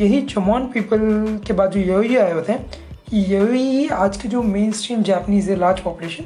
यही 0.00 0.20
चमोन 0.22 0.66
पीपल 0.66 1.00
के 1.46 1.52
बाद 1.52 1.70
जो 1.70 1.80
योई 1.80 2.16
आए 2.16 2.32
होते 2.32 2.52
हैं 2.52 2.89
योई 3.12 3.88
आज 3.88 4.16
के 4.16 4.28
जो 4.28 4.42
मेन 4.42 4.72
स्ट्रीम 4.72 5.02
जैपनीज 5.02 5.50
है 5.50 5.56
लार्ज 5.56 5.80
पॉपुलेशन 5.80 6.24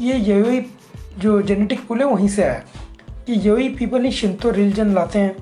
ये 0.00 0.16
योई 0.16 0.66
जो 1.18 1.42
जेनेटिक 1.42 1.86
पुल 1.86 1.98
है 1.98 2.04
वहीं 2.04 2.28
से 2.28 2.42
आया। 2.42 2.64
कि 3.10 3.48
योई 3.48 3.68
पीपल 3.68 4.04
ही 4.04 4.12
शिंतो 4.12 4.50
रिलीजन 4.50 4.94
लाते 4.94 5.18
हैं 5.18 5.36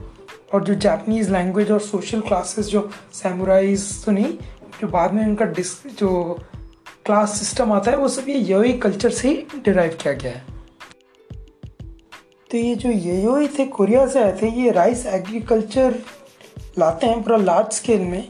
और 0.54 0.64
जो 0.64 0.75
जापनीज़ 0.75 1.32
लैंग्वेज 1.32 1.70
और 1.70 1.80
सोशल 1.80 2.20
क्लासेस 2.20 2.66
जो 2.66 2.90
सैमुराइज 3.12 4.04
तो 4.04 4.12
नहीं, 4.12 4.32
जो 4.80 4.88
बाद 4.88 5.12
में 5.12 5.25
उनका 5.25 5.44
डिस 5.44 5.86
जो 5.86 6.38
क्लास 7.06 7.38
सिस्टम 7.38 7.72
आता 7.72 7.90
है, 7.90 7.96
वो 7.96 8.08
सब 8.08 8.28
ये 8.28 8.38
योई 8.38 8.72
कल्चर 8.72 9.10
से 9.10 9.28
ही 9.28 9.34
डिराइव 9.64 9.98
किया 10.02 10.14
गया 10.14 10.32
है। 10.32 10.44
तो 12.50 12.58
ये 12.58 12.74
जो 12.74 12.90
योई 12.90 13.48
थे 13.48 13.66
कोरिया 13.66 14.06
से 14.06 14.22
आए 14.22 14.38
थे, 14.42 14.48
ये 14.48 14.70
राइस 14.70 15.06
एग्रीकल्चर 15.06 15.94
लाते 16.78 17.06
हैं 17.06 17.22
पूरा 17.22 17.36
लार्ज 17.36 17.72
स्केल 17.72 18.00
में। 18.00 18.28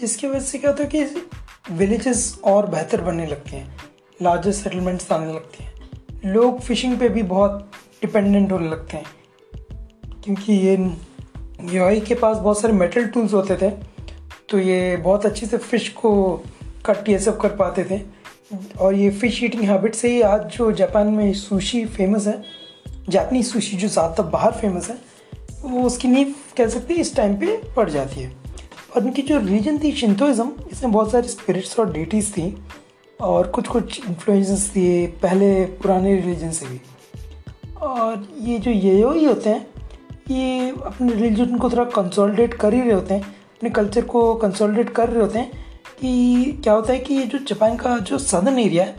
जिसकी 0.00 0.26
वजह 0.26 0.40
से 0.40 0.58
क्या 0.58 0.70
होता 0.70 0.82
है 0.82 0.90
कि 0.90 1.28
विलेजेस 1.64 2.40
और 2.44 2.66
बेहतर 2.66 3.00
बनने 3.00 3.26
लगते 3.26 3.56
हैं 3.56 3.76
लार्जर 4.20 4.52
सेटलमेंट्स 4.52 5.12
आने 5.12 5.32
लगते 5.32 5.64
हैं। 5.64 5.70
लोग 6.24 6.60
फिशिंग 6.60 6.98
पे 6.98 7.08
भी 7.08 7.22
बहुत 7.24 7.70
डिपेंडेंट 8.02 8.52
होने 8.52 8.68
लगते 8.70 8.96
हैं, 8.96 9.06
क्योंकि 10.24 10.52
ये 10.52 10.76
यूआई 11.72 12.00
के 12.00 12.14
पास 12.14 12.36
बहुत 12.38 12.60
सारे 12.60 12.74
मेटल 12.74 13.06
टूल्स 13.06 13.32
होते 13.34 13.56
थे 13.56 13.70
तो 14.48 14.58
ये 14.58 14.96
बहुत 14.98 15.26
अच्छे 15.26 15.46
से 15.46 15.58
फ़िश 15.58 15.88
को 15.90 16.12
कट 16.86 17.08
ये 17.08 17.18
सब 17.18 17.40
कर 17.40 17.56
पाते 17.56 17.84
थे। 17.84 18.00
और 18.78 18.94
ये 18.94 19.10
फ़िश 19.10 19.42
ईटिंग 19.44 19.62
हैबिट 19.64 19.94
से 19.94 20.08
ही 20.08 20.20
आज 20.22 20.44
जो 20.56 20.70
जापान 20.74 21.06
में 21.08 21.32
सुशी 21.34 21.84
फ़ेमस 21.86 22.26
है 22.26 22.42
जापानी 23.08 23.42
सुशी 23.42 23.76
जो 23.76 23.88
ज़्यादातर 23.88 24.22
बाहर 24.30 24.52
फ़ेमस 24.52 24.90
है, 24.90 24.98
वो 25.62 25.82
उसकी 25.82 26.08
नींव 26.08 26.34
कह 26.56 26.68
सकते 26.68 26.94
हैं 26.94 27.00
इस 27.00 27.14
टाइम 27.16 27.36
पे 27.36 27.56
पड़ 27.76 27.88
जाती 27.90 28.20
है। 28.20 28.41
और 28.94 29.02
उनकी 29.02 29.22
जो 29.22 29.38
रिलीजन 29.38 29.78
थी 29.78 29.92
शिंतोइज़म 29.92 30.50
इसमें 30.72 30.92
बहुत 30.92 31.10
सारे 31.12 31.28
स्पिरिट्स 31.28 31.78
और 31.80 31.92
डेटीज़ 31.92 32.30
थी 32.32 32.54
और 33.20 33.46
कुछ 33.48 33.68
कुछ 33.68 34.06
इन्फ्लुएंसेस 34.08 34.68
थे, 34.70 35.06
पहले 35.06 35.64
पुराने 35.64 36.14
रिलीजन 36.16 36.50
से 36.50 36.66
भी। 36.66 36.80
और 37.82 38.26
ये 38.40 38.58
जो 38.58 38.70
ये 38.70 38.94
ही 38.94 39.24
होते 39.24 39.50
हैं, 39.50 39.66
ये 40.30 40.70
अपने 40.86 41.12
रिलीजन 41.12 41.56
को 41.58 41.70
थोड़ा 41.70 41.84
कंसोलिडेट 41.84 42.54
कर 42.54 42.74
ही 42.74 42.80
रहे 42.80 42.92
होते 42.92 43.14
हैं, 43.14 43.22
अपने 43.22 43.70
कल्चर 43.70 44.04
को 44.04 44.34
कंसोलिडेट 44.34 44.90
कर 44.90 45.08
रहे 45.08 45.22
होते 45.22 45.38
हैं 45.38 45.50
कि 46.00 46.60
क्या 46.64 46.72
होता 46.72 46.92
है 46.92 46.98
कि 46.98 47.14
ये 47.14 47.24
जो 47.24 47.38
जापान 47.38 47.76
का 47.76 47.98
जो 48.00 48.18
सदर्न 48.18 48.58
एरिया 48.58 48.84
है, 48.84 48.94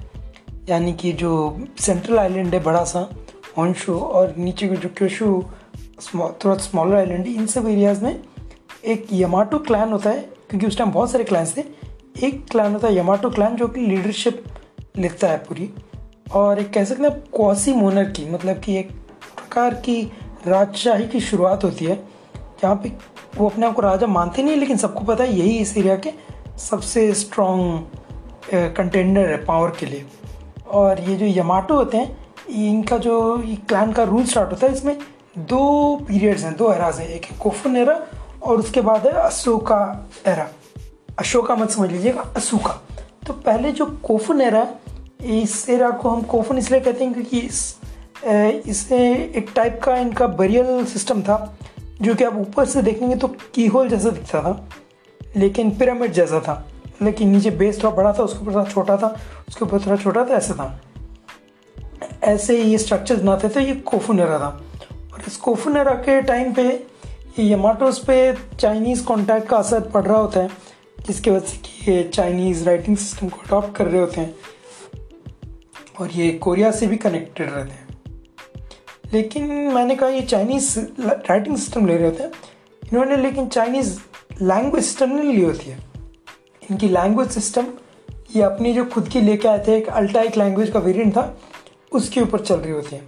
यानी 0.70 0.94
कि 0.94 1.12
जो 1.14 1.32
सेंट्रल 1.80 2.20
आइलैंड 2.20 2.54
है 2.54 2.64
बड़ा 2.64 2.84
सा 2.84 3.10
हॉन्शो 3.58 3.98
और 4.00 4.34
नीचे 4.38 4.68
का 4.68 4.76
जो 4.76 4.90
क्योशु 4.98 5.26
थोड़ा 6.14 6.56
स्मॉलर 6.56 6.96
आइलैंड 6.96 7.28
इन 7.28 7.46
सब 7.48 7.68
एरियाज़ 7.68 8.04
में 8.04 8.20
एक 8.84 9.08
यमाटो 9.14 9.58
क्लैन 9.60 9.92
होता 9.92 10.10
है, 10.10 10.20
क्योंकि 10.50 10.68
उस 10.68 10.78
टाइम 10.78 10.92
बहुत 10.92 11.12
सारे 11.12 11.24
क्लैंस 11.24 11.56
थे। 11.58 11.64
एक 12.24 12.46
क्लैन 12.52 12.74
होता 12.74 12.88
है 12.88 12.98
यमाटो 12.98 13.30
क्लैन 13.30 13.56
जो 13.56 13.68
कि 13.68 13.82
लीडरशिप 13.82 14.44
लेता 14.98 15.28
है 15.28 15.38
पूरी। 15.38 15.70
और 16.34 16.60
एक 16.60 16.74
कह 16.74 16.84
सकते 16.84 17.04
हैं 17.04 17.20
क्वासी 17.36 17.74
मोनर 17.74 18.10
की 18.10 18.30
मतलब 18.30 18.60
कि 18.60 18.76
एक 18.78 18.92
प्रकार 18.92 19.74
की 19.86 20.02
राजशाही 20.48 21.08
की 21.08 21.20
शुरुआत 21.20 21.64
होती 21.64 21.86
है, 21.86 21.96
जहाँ 22.62 22.76
पे 22.76 22.92
वो 23.38 23.50
अपने 23.50 23.66
आप 23.66 23.74
को 23.74 23.82
राजा 23.82 24.08
मानते 24.08 24.44
नहीं 24.44 24.58
लेकिन 24.58 24.78
सबको 24.78 25.04
पता 25.06 25.24
है 25.24 25.36
यही 25.36 25.58
इस 25.58 25.78
एरिया 25.78 25.96
के 25.98 26.12
सबसे 26.60 27.14
स्ट्रॉन्ग 27.14 28.54
कंटेंडर 28.78 29.30
है 29.30 29.44
पावर 29.46 29.70
के 29.80 29.86
लिए। 29.86 30.06
और 30.68 31.00
ये 31.02 31.16
जो 31.16 31.26
यमाटो 31.40 31.76
होते 31.76 31.98
हैं 31.98 32.18
इनका 32.50 32.98
जो 32.98 33.38
क्लैन 33.68 33.92
का 33.92 34.04
रूल 34.04 34.26
स्टार्ट 34.26 34.52
होता 34.52 34.68
है, 34.68 34.74
इसमें 34.74 34.98
दो 35.40 35.96
पीरियड्स 36.08 36.44
हैं, 36.44 36.56
दो 36.58 36.72
एराज 36.74 37.00
हैं। 37.00 37.08
एक 37.08 37.26
है 37.26 37.38
कोफन 37.40 37.78
एरा 37.78 38.00
और 38.44 38.60
उसके 38.60 38.82
बाद 38.82 39.06
है 39.08 39.14
अशोका 39.14 40.10
एरा। 40.28 40.50
अशोका 41.20 41.56
मत 41.56 41.70
समझ 41.70 41.92
लीजिएगा, 41.92 42.22
अशोका। 42.36 42.82
तो 43.28 43.34
पहले 43.34 43.72
जो 43.72 43.86
कोफन 44.04 44.42
एरा 44.42 44.68
इस 45.24 45.70
एरा 45.70 45.90
को 45.90 46.10
हम 46.10 46.22
कोफन 46.22 46.58
इसलिए 46.58 46.80
कहते 46.80 47.04
हैं 47.04 47.14
क्योंकि 47.14 47.40
इस 47.40 47.76
इसमें 48.66 49.34
एक 49.34 49.52
टाइप 49.56 49.80
का 49.84 49.96
इनका 49.98 50.28
बरियल 50.28 50.86
सिस्टम 50.86 51.22
था, 51.22 51.58
जो 52.02 52.16
कि 52.16 52.24
आप 52.24 52.36
ऊपर 52.38 52.66
से 52.66 52.82
देखेंगे 52.82 53.16
तो 53.16 53.28
की 53.54 53.66
होल 53.68 53.90
जैसा 53.90 54.10
दिखता 54.10 54.42
था, 54.42 54.68
लेकिन 55.38 55.72
पिरामिड 55.78 56.12
जैसा 56.12 56.40
था। 56.40 56.66
लेकिन 57.02 57.30
नीचे 57.30 57.52
बेस 57.52 57.84
थोड़ा 57.84 57.96
बड़ा 57.96 58.14
था, 58.14 58.24
उसके 58.24 58.40
ऊपर 58.40 58.54
थोड़ा 58.54 58.66
छोटा 58.66 58.98
था, 58.98 59.16
उसके 59.48 59.66
ऊपर 59.66 59.80
थोड़ा 59.80 59.96
छोटा 59.96 60.24
था, 60.26 60.36
ऐसा 60.36 60.54
था। 60.54 60.82
ऐसे 62.24 62.62
ही 62.62 62.72
ये 62.72 62.78
स्ट्रक्चर्स 62.78 63.22
बनाते 63.22 63.50
थे, 63.50 63.62
ये 63.62 63.76
कोफुन 63.76 64.20
एरा 64.20 64.40
था। 64.40 64.62
स्कोफनरा 65.30 65.94
के 65.94 66.22
टाइम 66.22 66.54
पे 66.54 66.88
यमाटोस 67.40 68.00
पे 68.00 68.36
चाइनीज़ 68.60 69.04
कॉन्टैक्ट 69.04 69.48
का 69.48 69.58
असर 69.58 69.82
पड़ 69.82 70.04
रहा 70.04 70.18
होता 70.18 70.40
है, 70.40 70.50
जिसकी 71.08 71.30
वजह 71.30 71.48
से 71.48 71.58
कि 71.58 71.92
ये 71.92 72.04
चाइनीज़ 72.04 72.66
राइटिंग 72.66 72.98
सिस्टम 72.98 73.30
को 73.30 73.38
अडॉप्ट 73.38 73.76
कर 73.76 73.86
रहे 73.86 74.02
होते 74.02 74.22
हैं। 74.22 74.36
और 76.00 76.12
ये 76.12 76.32
कोरिया 76.32 76.72
से 76.72 76.88
भी 76.88 76.98
कनेक्टेड 76.98 77.52
रहते 77.52 77.72
हैं। 77.72 77.88
लेकिन 79.14 79.44
मैंने 79.48 79.96
कहा 79.96 80.10
ये 80.10 80.22
चाइनीज़ 80.22 80.80
राइटिंग 81.00 81.58
सिस्टम 81.58 81.88
ले 81.88 81.98
रहे 81.98 82.06
होते 82.06 82.24
हैं। 82.24 82.32
इन्होंने 82.84 83.18
लेकिन 83.18 83.48
चाइनीज़ 83.48 84.00
लैंग्वेज 84.42 84.84
सिस्टम 84.84 85.10
नहीं 85.10 85.34
ली 85.34 85.42
होती 85.42 85.66
है। 85.66 85.80
इनकी 86.72 86.90
लैंग्वेज 86.90 87.30
सिस्टम 87.30 87.68
ये 88.36 88.42
अपनी 88.42 88.74
जो 88.74 88.86
खुद 88.86 89.08
की 89.08 89.22
लेके 89.22 89.48
आए 89.48 89.66
थे, 89.68 89.78
एक 89.78 89.90
अल्टाइक 89.90 90.38
लैंग्वेज 90.38 90.70
का 90.70 90.80
वेरिएंट 90.80 91.14
था, 91.14 91.38
उसके 91.92 92.22
ऊपर 92.22 92.40
चल 92.40 92.56
रही 92.56 92.72
होती 92.72 92.96
है। 92.96 93.02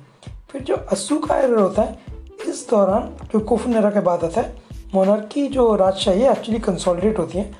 फिर 0.52 0.62
जो 0.62 0.76
असू 0.76 1.18
का 1.18 1.38
एरर 1.38 1.60
होता 1.60 1.82
है 1.82 2.15
इस 2.48 2.68
दौरान 2.70 3.10
जो 3.32 3.40
कोफनेरा 3.40 3.90
के 3.90 4.00
बाद 4.00 4.24
आता 4.24 4.42
है 4.42 4.56
मोनार्की 4.94 5.48
जो 5.48 5.76
राजशाही 5.76 6.22
है 6.22 6.32
एक्चुअली 6.32 6.60
कंसोलिडेट 6.60 7.20
होती 7.20 7.38
है 7.38 7.52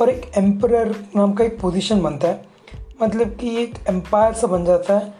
और 0.00 0.10
एक 0.10 0.30
एम्पर 0.36 0.94
नाम 1.16 1.32
का 1.32 1.44
एक 1.44 1.60
पोजीशन 1.60 2.02
बनता 2.02 2.28
है। 2.28 2.48
मतलब 3.02 3.36
कि 3.36 3.56
एक 3.56 3.74
एम्पायर 3.88 4.32
सा 4.32 4.46
बन 4.46 4.64
जाता 4.64 4.98
है। 4.98 5.12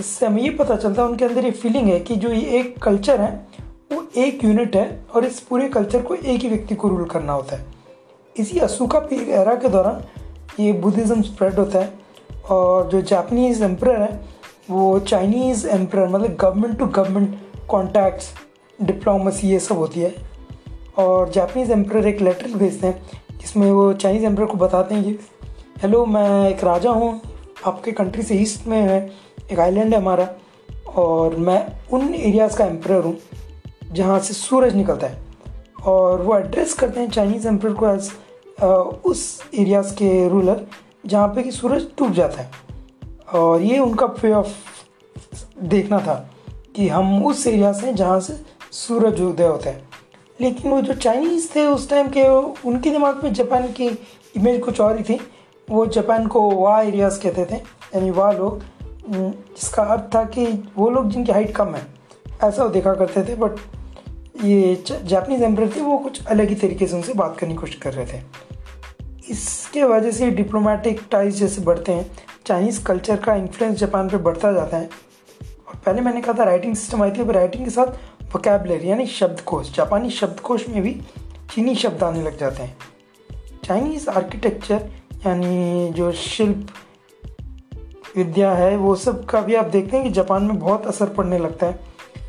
इससे 0.00 0.26
हमें 0.26 0.42
ये 0.42 0.50
पता 0.50 0.76
चलता 0.76 1.02
है, 1.02 1.08
उनके 1.08 1.24
अंदर 1.24 1.44
ये 1.44 1.50
फीलिंग 1.50 1.88
है 1.88 1.98
कि 2.00 2.16
जो 2.16 2.28
ये 2.28 2.58
एक 2.60 2.78
कल्चर 2.78 3.20
है, 3.20 3.46
वो 3.92 4.06
एक 4.16 4.44
यूनिट 4.44 4.76
है 4.76 5.06
और 5.14 5.24
इस 5.24 5.40
पूरे 5.40 5.68
कल्चर 5.68 6.02
को 6.02 6.14
एक 6.14 6.40
ही 6.40 6.48
व्यक्ति 6.48 6.74
को 6.74 6.88
रूल 6.88 7.04
करना 7.04 7.32
होता 7.32 7.56
है। 7.56 7.66
इसी 8.36 8.58
असूका 8.58 8.98
एरा 9.12 9.54
के 9.54 9.68
दौरान 9.68 10.02
ये 10.60 10.72
बुद्धिज़्म 10.72 11.22
स्प्रेड 11.22 11.54
होता 11.54 11.78
है 11.78 11.92
और 12.50 12.88
जो 12.88 13.00
जापनीज़ 13.02 13.64
एम्पर 13.64 14.00
है, 14.02 14.20
वो 14.70 14.98
चाइनीज़ 14.98 15.66
एम्पर 15.68 16.08
मतलब 16.08 16.36
government 16.36 16.78
to 16.78 16.86
government 16.86 17.38
contacts 17.68 18.32
diplomacy 18.78 19.48
ये 19.48 19.58
सब 19.60 19.76
होती 19.76 20.00
है। 20.00 20.14
और 20.98 21.30
जापनीज़ 21.30 21.72
एम्प्रर 21.72 22.06
एक 22.06 22.20
लेटर 22.20 22.54
भेजते 22.56 22.86
हैं, 22.86 23.02
जिसमें 23.40 23.70
वो 23.70 23.92
चाइनीज़ 23.92 24.24
एम्पर 24.24 24.44
को 24.44 24.58
बताते 24.58 24.94
हैं 24.94 25.04
कि 25.04 25.18
हेलो 25.82 26.04
मैं 26.06 26.50
एक 26.50 26.64
राजा 26.64 26.90
हूँ, 26.90 27.20
आपके 27.66 27.92
कंट्री 27.92 28.22
से 28.22 28.34
ईस्ट 28.34 28.66
में 28.66 28.80
है, 28.80 29.10
एक 29.52 29.60
आइलैंड 29.60 29.94
है 29.94 30.00
हमारा, 30.00 30.28
और 30.96 31.36
मैं 31.36 31.66
उन 31.92 32.14
एरियाज़ 32.14 32.56
का 32.58 32.64
एम्प्रर 32.64 33.04
हूँ, 33.04 33.16
जहाँ 33.92 34.18
से 34.18 34.34
सूरज 34.34 34.74
निकलता 34.76 35.06
है। 35.06 35.18
और 35.86 36.22
वो 36.22 36.36
एड्रेस 36.38 36.74
करते 36.74 37.00
हैं 37.00 37.10
चाइनीज़ 37.10 37.48
एम्पर 37.48 37.72
को 37.72 37.88
एज 37.88 38.10
उस 39.04 39.42
एरियाज़ 39.54 39.94
के 39.94 40.28
रूलर 40.28 40.66
जहाँ 41.06 41.28
पे 41.28 41.42
कि 41.42 41.50
सूरज 41.52 41.82
डूब 41.98 42.12
जाता 42.12 42.42
है। 42.42 42.50
और 43.34 43.62
ये 43.62 43.78
उनका 43.78 44.06
वे 44.22 44.32
ऑफ़ 44.32 44.56
देखना 45.62 45.98
था। 46.00 46.18
कि 46.78 46.88
हम 46.88 47.26
उस 47.26 47.46
एरिया 47.46 47.72
से 47.72 47.92
जहाँ 47.92 48.20
से 48.20 48.40
सूरज 48.72 49.20
उदय 49.20 49.46
होता 49.46 49.70
है। 49.70 49.82
लेकिन 50.40 50.70
वो 50.70 50.80
जो 50.80 50.92
चाइनीज़ 50.94 51.48
थे 51.56 51.66
उस 51.66 51.88
टाइम 51.90 52.08
के, 52.08 52.28
उनके 52.68 52.90
दिमाग 52.90 53.20
में 53.24 53.32
जापान 53.34 53.66
की 53.68 53.86
इमेज 54.36 54.60
कुछ 54.60 54.80
और 54.80 54.96
ही 54.98 55.02
थी। 55.04 55.20
वो 55.70 55.86
जापान 55.86 56.26
को 56.26 56.50
वाह 56.50 56.80
एरियाज़ 56.80 57.20
कहते 57.20 57.44
थे। 57.44 57.56
यानी 57.94 58.10
वाह 58.10 58.32
लोग 58.32 58.60
जिसका 59.10 59.82
अर्थ 59.82 60.14
था 60.14 60.24
कि 60.24 60.46
वो 60.76 60.90
लोग 60.90 61.10
जिनकी 61.10 61.32
हाइट 61.32 61.56
कम 61.56 61.74
है। 61.74 61.82
ऐसा 62.44 62.62
वो 62.64 62.68
देखा 62.68 62.94
करते 62.94 63.24
थे 63.24 63.34
बट 63.34 63.50
ये 64.44 64.84
जापानीज 64.88 65.42
एम्पर 65.42 65.68
थे, 65.68 65.80
वो 65.80 65.98
कुछ 65.98 66.26
अलग 66.26 66.48
ही 66.48 66.54
तरीके 66.54 66.86
से 66.86 66.96
उनसे 66.96 67.12
बात 67.12 67.36
करने 67.38 67.52
की 67.52 67.58
कोशिश 67.58 67.76
कर 67.76 67.92
रहे 67.92 68.06
थे। 68.06 68.22
इसके 69.28 69.82
वजह 69.84 70.10
से 70.10 70.30
डिप्लोमेटिक 70.30 71.00
टाइज 71.10 71.34
जैसे 71.34 71.60
बढ़ते 71.60 71.92
हैं। 71.92 72.10
चाइनीज़ 72.46 72.84
कल्चर 72.84 73.16
का 73.16 73.34
इन्फ्लुएंस 73.34 73.78
जापान 73.78 74.08
पे 74.08 74.16
बढ़ता 74.16 74.52
जाता 74.52 74.76
है। 74.76 75.07
और 75.68 75.74
पहले 75.86 76.00
मैंने 76.00 76.20
कहा 76.20 76.32
था 76.38 76.44
राइटिंग 76.44 76.74
सिस्टम 76.76 77.02
आई 77.02 77.10
थी, 77.10 77.20
अब 77.20 77.30
राइटिंग 77.30 77.64
के 77.64 77.70
साथ 77.70 77.86
वोकेबलरी 78.34 78.90
यानी 78.90 79.06
शब्दकोश, 79.06 79.74
जापानी 79.74 80.10
शब्दकोश 80.10 80.68
में 80.68 80.82
भी 80.82 81.00
चीनी 81.54 81.74
शब्द 81.74 82.02
आने 82.02 82.22
लग 82.22 82.38
जाते 82.38 82.62
हैं। 82.62 82.76
चाइनीज़ 83.64 84.10
आर्किटेक्चर 84.10 84.88
यानी 85.26 85.92
जो 85.92 86.12
शिल्प 86.12 86.66
विद्या 88.16 88.52
है, 88.52 88.76
वो 88.76 88.94
सब 88.96 89.24
का 89.24 89.40
भी 89.40 89.54
आप 89.54 89.64
देखते 89.64 89.96
हैं 89.96 90.06
कि 90.06 90.12
जापान 90.12 90.42
में 90.42 90.58
बहुत 90.58 90.86
असर 90.86 91.06
पड़ने 91.06 91.38
लगता 91.38 91.66
है। 91.66 91.80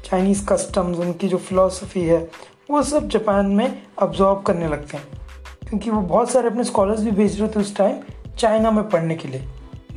चाइनीज़ 0.05 0.45
कस्टम्स 0.45 0.97
उनकी 0.97 1.27
जो 1.27 1.37
फिलोसफी 1.37 2.01
है, 2.01 2.31
वो 2.71 2.83
सब 2.83 3.09
जापान 3.09 3.45
में 3.45 3.81
अब्जॉर्ब 3.99 4.41
करने 4.41 4.67
लगते 4.67 4.97
हैं। 4.97 5.07
क्योंकि 5.69 5.89
वो 5.89 6.01
बहुत 6.01 6.29
सारे 6.29 6.47
अपने 6.47 6.63
स्कॉलर्स 6.63 7.03
भी 7.03 7.11
भेज 7.11 7.39
रहे 7.39 7.49
थे 7.49 7.59
उस 7.59 7.75
टाइम 7.75 7.97
चाइना 8.37 8.71
में 8.71 8.89
पढ़ने 8.89 9.15
के 9.15 9.27
लिए। 9.27 9.45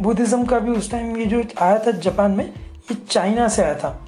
बुद्धिज़्म 0.00 0.44
का 0.44 0.58
भी 0.58 0.70
उस 0.70 0.90
टाइम 0.90 1.16
ये 1.16 1.26
जो 1.26 1.42
आया 1.58 1.78
था 1.78 1.90
जापान 1.90 2.30
में 2.30 2.54
ये 2.88 2.94
चाइना 3.08 3.48
से 3.48 3.62
आया 3.62 3.74
था। 3.74 3.98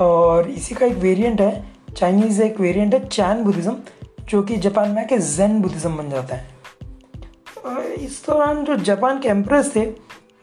और 0.00 0.48
इसी 0.50 0.74
का 0.74 0.86
एक 0.86 0.96
वेरिएंट 0.98 1.40
है 1.40 1.64
चाइनीज़ 1.96 2.42
एक 2.42 2.60
वेरिएंट 2.60 2.94
है 2.94 3.06
चैन 3.08 3.42
बुद्धिज़्म 3.44 3.76
जो 4.28 4.42
कि 4.42 4.56
जापान 4.56 4.90
में 4.90 5.02
आके 5.02 5.18
जैन 5.18 5.60
बुद्धिज़्म 5.62 5.96
बन 5.96 6.10
जाता 6.10 6.36
है। 6.36 6.48
इस 7.96 8.22
दौरान 8.26 8.64
जो 8.64 8.76
जापान 8.78 9.18
के 9.20 9.28
एम्प्रेस 9.28 9.74
थे, 9.76 9.84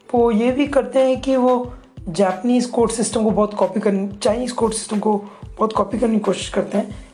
वो 0.10 0.32
ये 0.32 0.52
भी 0.52 0.68
करते 0.68 1.00
हैं 1.00 1.20
कि 1.22 1.36
वो 1.36 1.74
जापनीज़ 2.10 2.70
कोर्ट 2.72 2.92
सिस्टम 2.92 3.24
को 3.24 3.32
बहुत 3.32 3.54
कॉपी 3.54 3.80
करने 3.80 4.08
चाइनीज़ 4.24 4.54
कोर्ट 4.54 4.74
सिस्टम 4.74 5.00
को 5.00 5.18
बहुत 5.58 5.74
कॉपी 5.74 6.00
करने 6.00 6.14
की 6.14 6.20
कोशिश 6.20 6.50
करते 6.50 6.78
हैं। 6.78 7.06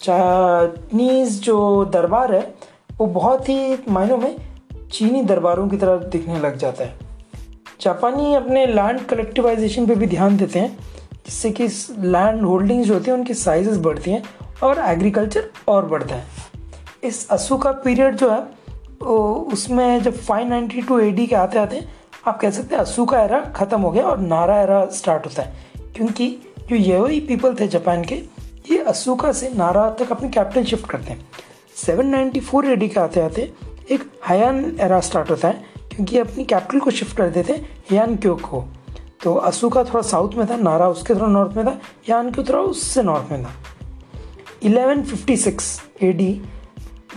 चाइनीज़ 0.00 1.40
जो 1.40 1.84
दरबार 1.84 2.34
है, 2.34 2.54
वो 2.98 3.06
बहुत 3.06 3.48
ही 3.48 3.76
मायनों 3.88 4.18
में 4.18 4.36
चीनी 4.92 5.22
दरबारों 5.22 5.68
की 5.68 5.76
तरह 5.76 5.96
दिखने 6.08 6.38
लग 6.40 6.56
जाता 6.56 6.84
है। 6.84 7.07
जापानी 7.80 8.34
अपने 8.34 8.66
लैंड 8.66 9.06
कलेक्टिवाइजेशन 9.06 9.86
पे 9.86 9.94
भी 9.94 10.06
ध्यान 10.06 10.36
देते 10.36 10.58
हैं, 10.58 10.78
जिससे 11.26 11.50
कि 11.50 11.66
लैंड 11.98 12.42
होल्डिंग्स 12.42 12.86
जो 12.88 12.94
होती 12.94 13.10
हैं, 13.10 13.18
उनकी 13.18 13.34
साइजेस 13.34 13.78
बढ़ती 13.78 14.10
हैं 14.10 14.22
और 14.62 14.78
एग्रीकल्चर 14.78 15.48
और 15.68 15.86
बढ़ता 15.86 16.14
है। 16.14 16.24
इस 17.04 17.28
असू 17.28 17.56
का 17.56 17.72
पीरियड 17.72 18.16
जो 18.16 18.30
है, 18.30 18.40
वो 19.02 19.34
उसमें 19.52 20.02
जब 20.02 20.14
592 20.18 21.00
एडी 21.00 21.26
के 21.26 21.36
आते 21.36 21.58
आते, 21.58 21.84
आप 22.26 22.40
कह 22.40 22.50
सकते 22.50 22.74
हैं 22.74 22.82
असू 22.82 23.04
का 23.04 23.20
एरा 23.20 23.40
ख़त्म 23.40 23.80
हो 23.80 23.90
गया 23.90 24.04
और 24.04 24.18
नारा 24.18 24.60
एरा 24.60 24.86
स्टार्ट 24.86 25.26
होता 25.26 25.42
है। 25.42 25.54
क्योंकि 25.96 26.38
जो 26.72 27.08
ये 27.08 27.20
पीपल 27.20 27.54
थे 27.54 27.68
जापान 27.68 28.04
के, 28.04 28.14
ये 28.70 28.78
असूका 28.78 29.32
से 29.32 29.52
नारा 29.56 29.90
तक 29.90 30.10
अपनी 30.10 30.28
कैपिटल 30.28 30.64
शिफ्ट 30.64 30.90
करते 30.90 31.12
हैं। 31.12 31.28
794 31.76 32.64
एडी 32.64 32.88
के 32.88 33.00
आते 33.00 33.20
आते, 33.20 33.52
एक 33.90 34.10
हयान 34.28 34.76
एरा 34.80 35.00
स्टार्ट 35.00 35.30
होता 35.30 35.48
है 35.48 35.77
क्योंकि 35.94 36.18
अपनी 36.18 36.44
कैपिटल 36.44 36.80
को 36.80 36.90
शिफ्ट 36.90 37.16
कर 37.16 37.28
देते 37.28 37.52
क्यो 37.92 38.34
को? 38.34 38.68
तो 39.24 39.34
असूका 39.34 39.84
थोड़ा 39.84 40.02
साउथ 40.02 40.32
में 40.32 40.50
था, 40.50 40.56
नारा 40.56 40.88
उसके 40.88 41.14
थोड़ा 41.14 41.26
नॉर्थ 41.26 41.56
में 41.56 41.66
था, 41.66 41.78
यान 42.08 42.30
क्यो 42.30 42.44
थोड़ा 42.44 42.60
उससे 42.60 43.02
नॉर्थ 43.02 43.32
में 43.32 43.44
था। 43.44 43.50
1156 44.62 45.82
एडी 46.02 46.42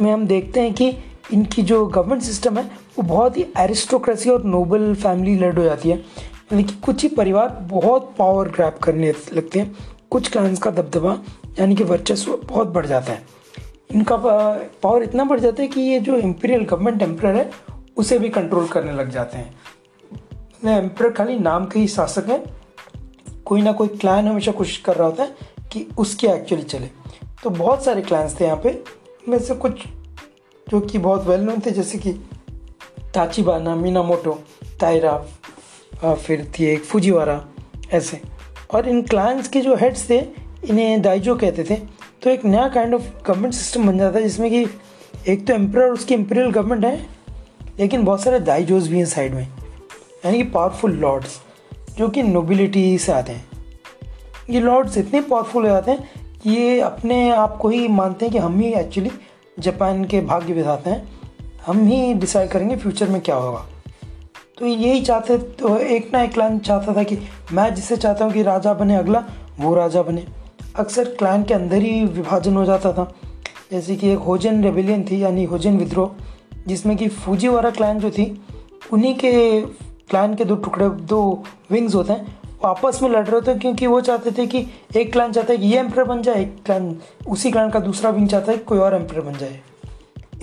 में 0.02 0.12
हम 0.12 0.28
देखते 0.28 0.60
हैं 0.60 0.74
कि 0.74 0.94
इनकी 1.34 1.62
जो 1.62 1.86
गवर्नमेंट 1.86 2.22
सिस्टम 2.22 2.58
है, 2.58 2.64
वो 2.64 3.02
बहुत 3.02 3.38
ही 3.38 3.46
एरिस्टोक्रेसी 3.58 4.30
और 4.30 4.44
नोबल 4.44 4.96
फैमिली 4.96 5.36
लेड 5.36 5.58
हो 5.58 5.64
जाती 5.64 5.90
है। 5.90 5.98
यानी 5.98 6.64
कि 6.64 6.74
कुछ 6.74 7.04
ही 7.04 7.10
परिवार 7.10 7.50
बहुत 7.50 8.16
पावर 8.18 8.50
ग्रैप 8.50 8.78
करने 8.78 9.14
लगते 9.34 9.60
हैं। 9.60 9.76
कुछ 10.10 10.32
क्लाइंस 10.32 10.60
का 10.60 10.72
दबदबा, 10.72 11.20
यानी 11.60 11.76
कि 11.76 11.84
वर्चस्व 11.84 12.40
बहुत 12.46 12.68
बढ़ 12.68 12.86
जाता 12.86 13.12
है। 13.12 13.24
इनका 13.96 14.18
पावर 14.84 15.04
इतना 15.04 15.24
बढ़ 15.24 15.40
जाता 15.40 15.62
है 15.62 15.68
कि 15.68 15.82
ये 15.82 16.00
जो 16.00 16.16
इम्पीरियल 16.16 16.64
गवर्नमेंट 16.64 17.02
एम्पर 17.02 17.36
है 17.36 17.52
उसे 17.98 18.20
भी 18.20 18.30
कंट्रोल 18.30 18.68
करने 18.68 18.92
लग 18.92 19.10
जाते 19.10 19.38
हैं। 19.38 19.60
एम्पर 20.68 21.12
खाली 21.14 21.38
नाम 21.40 21.66
के 21.66 21.80
ही 21.80 21.88
शासक 21.88 22.26
हैं। 22.26 22.44
कोई 23.46 23.62
ना 23.62 23.72
कोई 23.72 23.88
क्लाइन 23.88 24.28
हमेशा 24.28 24.52
कोशिश 24.52 24.78
कर 24.78 24.96
रहा 24.96 25.08
होता 25.08 25.24
है 25.24 25.36
कि 25.72 25.88
उसके 25.98 26.28
एक्चुअली 26.28 26.64
चले। 26.64 26.90
तो 27.44 27.50
बहुत 27.50 27.84
सारे 27.84 28.02
क्लाइंस 28.02 28.40
थे 28.40 28.46
यहाँ 28.46 28.58
पे। 28.58 28.84
में 29.30 29.40
से 29.40 29.56
कुछ 29.56 29.84
जो 30.70 30.80
कि 30.80 30.98
बहुत 30.98 31.28
वेल 31.28 31.42
नोन 31.42 31.60
थे, 31.66 31.72
जैसे 31.72 31.98
कि 31.98 32.14
ताचिबाना 33.14 33.76
मीनामोटो 33.76 34.40
तायरा 34.80 35.18
फिर 36.14 36.52
थी 36.54 36.66
एक 36.66 36.84
फुजीवारा, 36.84 37.46
ऐसे। 37.92 38.22
और 38.74 38.88
इन 38.88 39.02
क्लाइंट्स 39.02 39.48
के 39.48 39.62
जो 39.62 39.76
हेड्स 39.76 40.10
थे, 40.10 40.20
इन्हें 40.70 41.02
दाइजो 41.02 41.36
कहते 41.36 41.64
थे। 41.64 41.76
तो 42.24 42.30
एक 42.30 42.46
नया 42.46 42.68
काइंड 42.70 42.94
ऑफ़ 42.94 43.04
गवर्नमेंट 43.28 43.54
सिस्टम 43.54 43.88
बन 43.88 43.98
जाता 43.98 44.18
है, 44.18 44.24
जिसमें 44.24 44.50
कि 44.52 44.66
एक 45.32 45.48
तो 45.48 45.54
एम्पर 45.54 45.82
उसकी 45.82 46.14
इम्पीरियल 46.14 46.52
गवर्नमेंट 46.52 46.86
है। 46.86 47.21
लेकिन 47.82 48.04
बहुत 48.06 48.22
सारे 48.22 48.40
दाइजोज 48.40 48.88
भी 48.88 48.98
हैं 48.98 49.06
साइड 49.06 49.34
में, 49.34 49.48
यानी 50.26 50.38
कि 50.38 50.44
पावरफुल 50.46 50.92
लॉर्ड्स 50.94 51.40
जो 51.98 52.08
कि 52.10 52.24
नोबिलिटी 52.24 52.98
से 52.98 53.12
आते 53.12 53.32
हैं। 53.32 53.46
ये 54.50 54.60
लॉर्ड्स 54.60 54.98
इतने 54.98 55.22
पावरफुल 55.22 55.64
हो 55.64 55.70
जाते 55.70 55.92
हैं 55.92 56.40
कि 56.44 56.50
ये 56.50 56.80
अपने 56.82 57.30
आप 57.32 57.58
को 57.58 57.70
ही 57.70 57.88
मानते 57.88 58.26
हैं 58.26 58.34
कि 58.34 58.40
हम 58.40 58.60
ही 58.60 58.72
एक्चुअली 58.74 59.12
जापान 59.60 60.04
के 60.06 60.22
भाग्य 60.22 60.54
विधाते 60.54 60.90
हैं। 60.90 61.20
हम 61.66 61.86
ही 61.88 62.14
डिसाइड 62.14 62.50
करेंगे 62.50 62.76
फ्यूचर 62.76 63.10
में 63.10 63.20
क्या 63.22 63.36
होगा। 63.36 63.66
तो 64.58 64.66
यही 64.66 65.02
चाहते 65.02 65.38
तो 65.38 65.76
एक 65.78 66.12
ना 66.14 66.22
एक 66.24 66.34
क्लान 66.34 66.60
चाहता 66.60 66.96
था 66.96 67.04
कि 67.04 67.18
मैं 67.54 67.74
जिसे 67.76 67.98
चाहता 67.98 68.26
हूँ 68.26 68.34
कि 68.34 68.44
राजा 68.44 68.74
बने, 68.74 68.96
अगला 68.96 69.24
वो 69.60 69.74
राजा 69.76 70.02
बने। 70.04 70.26
अक्सर 70.76 71.16
क्लान 71.16 71.44
के 71.44 71.54
अंदर 71.54 71.78
ही 71.78 72.04
विभाजन 72.06 72.56
हो 72.56 72.66
जाता 72.66 72.92
था। 72.94 73.12
जैसे 73.72 73.96
कि 73.96 74.10
एक 74.10 74.20
होजन 74.20 74.64
रेबिलियन 74.64 75.04
थी, 75.04 75.24
यानी 75.24 75.44
होजन 75.46 75.78
विद्रोह। 75.78 76.12
जिसमें 76.68 76.96
कि 76.98 77.08
फूजी 77.08 77.48
वाला 77.48 77.70
क्लान 77.70 78.00
जो 78.00 78.12
थी, 78.12 78.26
उन्हीं 78.94 79.14
के 79.16 79.62
क्लान 80.10 80.36
के 80.36 80.46
दो 80.46 80.56
टुकड़े, 80.56 80.90
दो 80.90 81.44
विंग्स 81.72 81.96
होते 81.96 82.14
हैं। 82.14 82.40
आपस 82.66 83.00
में 83.04 83.10
लड़ 83.10 83.26
रहे 83.28 83.42
थे 83.42 83.58
क्योंकि 83.60 83.88
वो 83.88 84.00
चाहते 84.02 84.32
थे 84.32 84.46
कि 84.48 84.66
एक 84.96 85.12
क्लान 85.12 85.32
चाहता 85.32 85.54
है 85.54 85.60
कि 85.60 85.68
ये 85.68 85.80
एम्पर 85.80 86.04
बन 86.04 86.22
जाए, 86.22 86.42
एक 86.42 86.56
क्लान 86.66 86.96
उसी 87.28 87.52
क्लान 87.52 87.70
का 87.70 87.80
दूसरा 87.80 88.10
विंग 88.10 88.28
चाहता 88.28 88.52
है 88.52 88.58
कि 88.58 88.64
कोई 88.64 88.80
और 88.80 88.96
एम्पर 88.96 89.22
बन 89.22 89.38
जाए। 89.38 89.60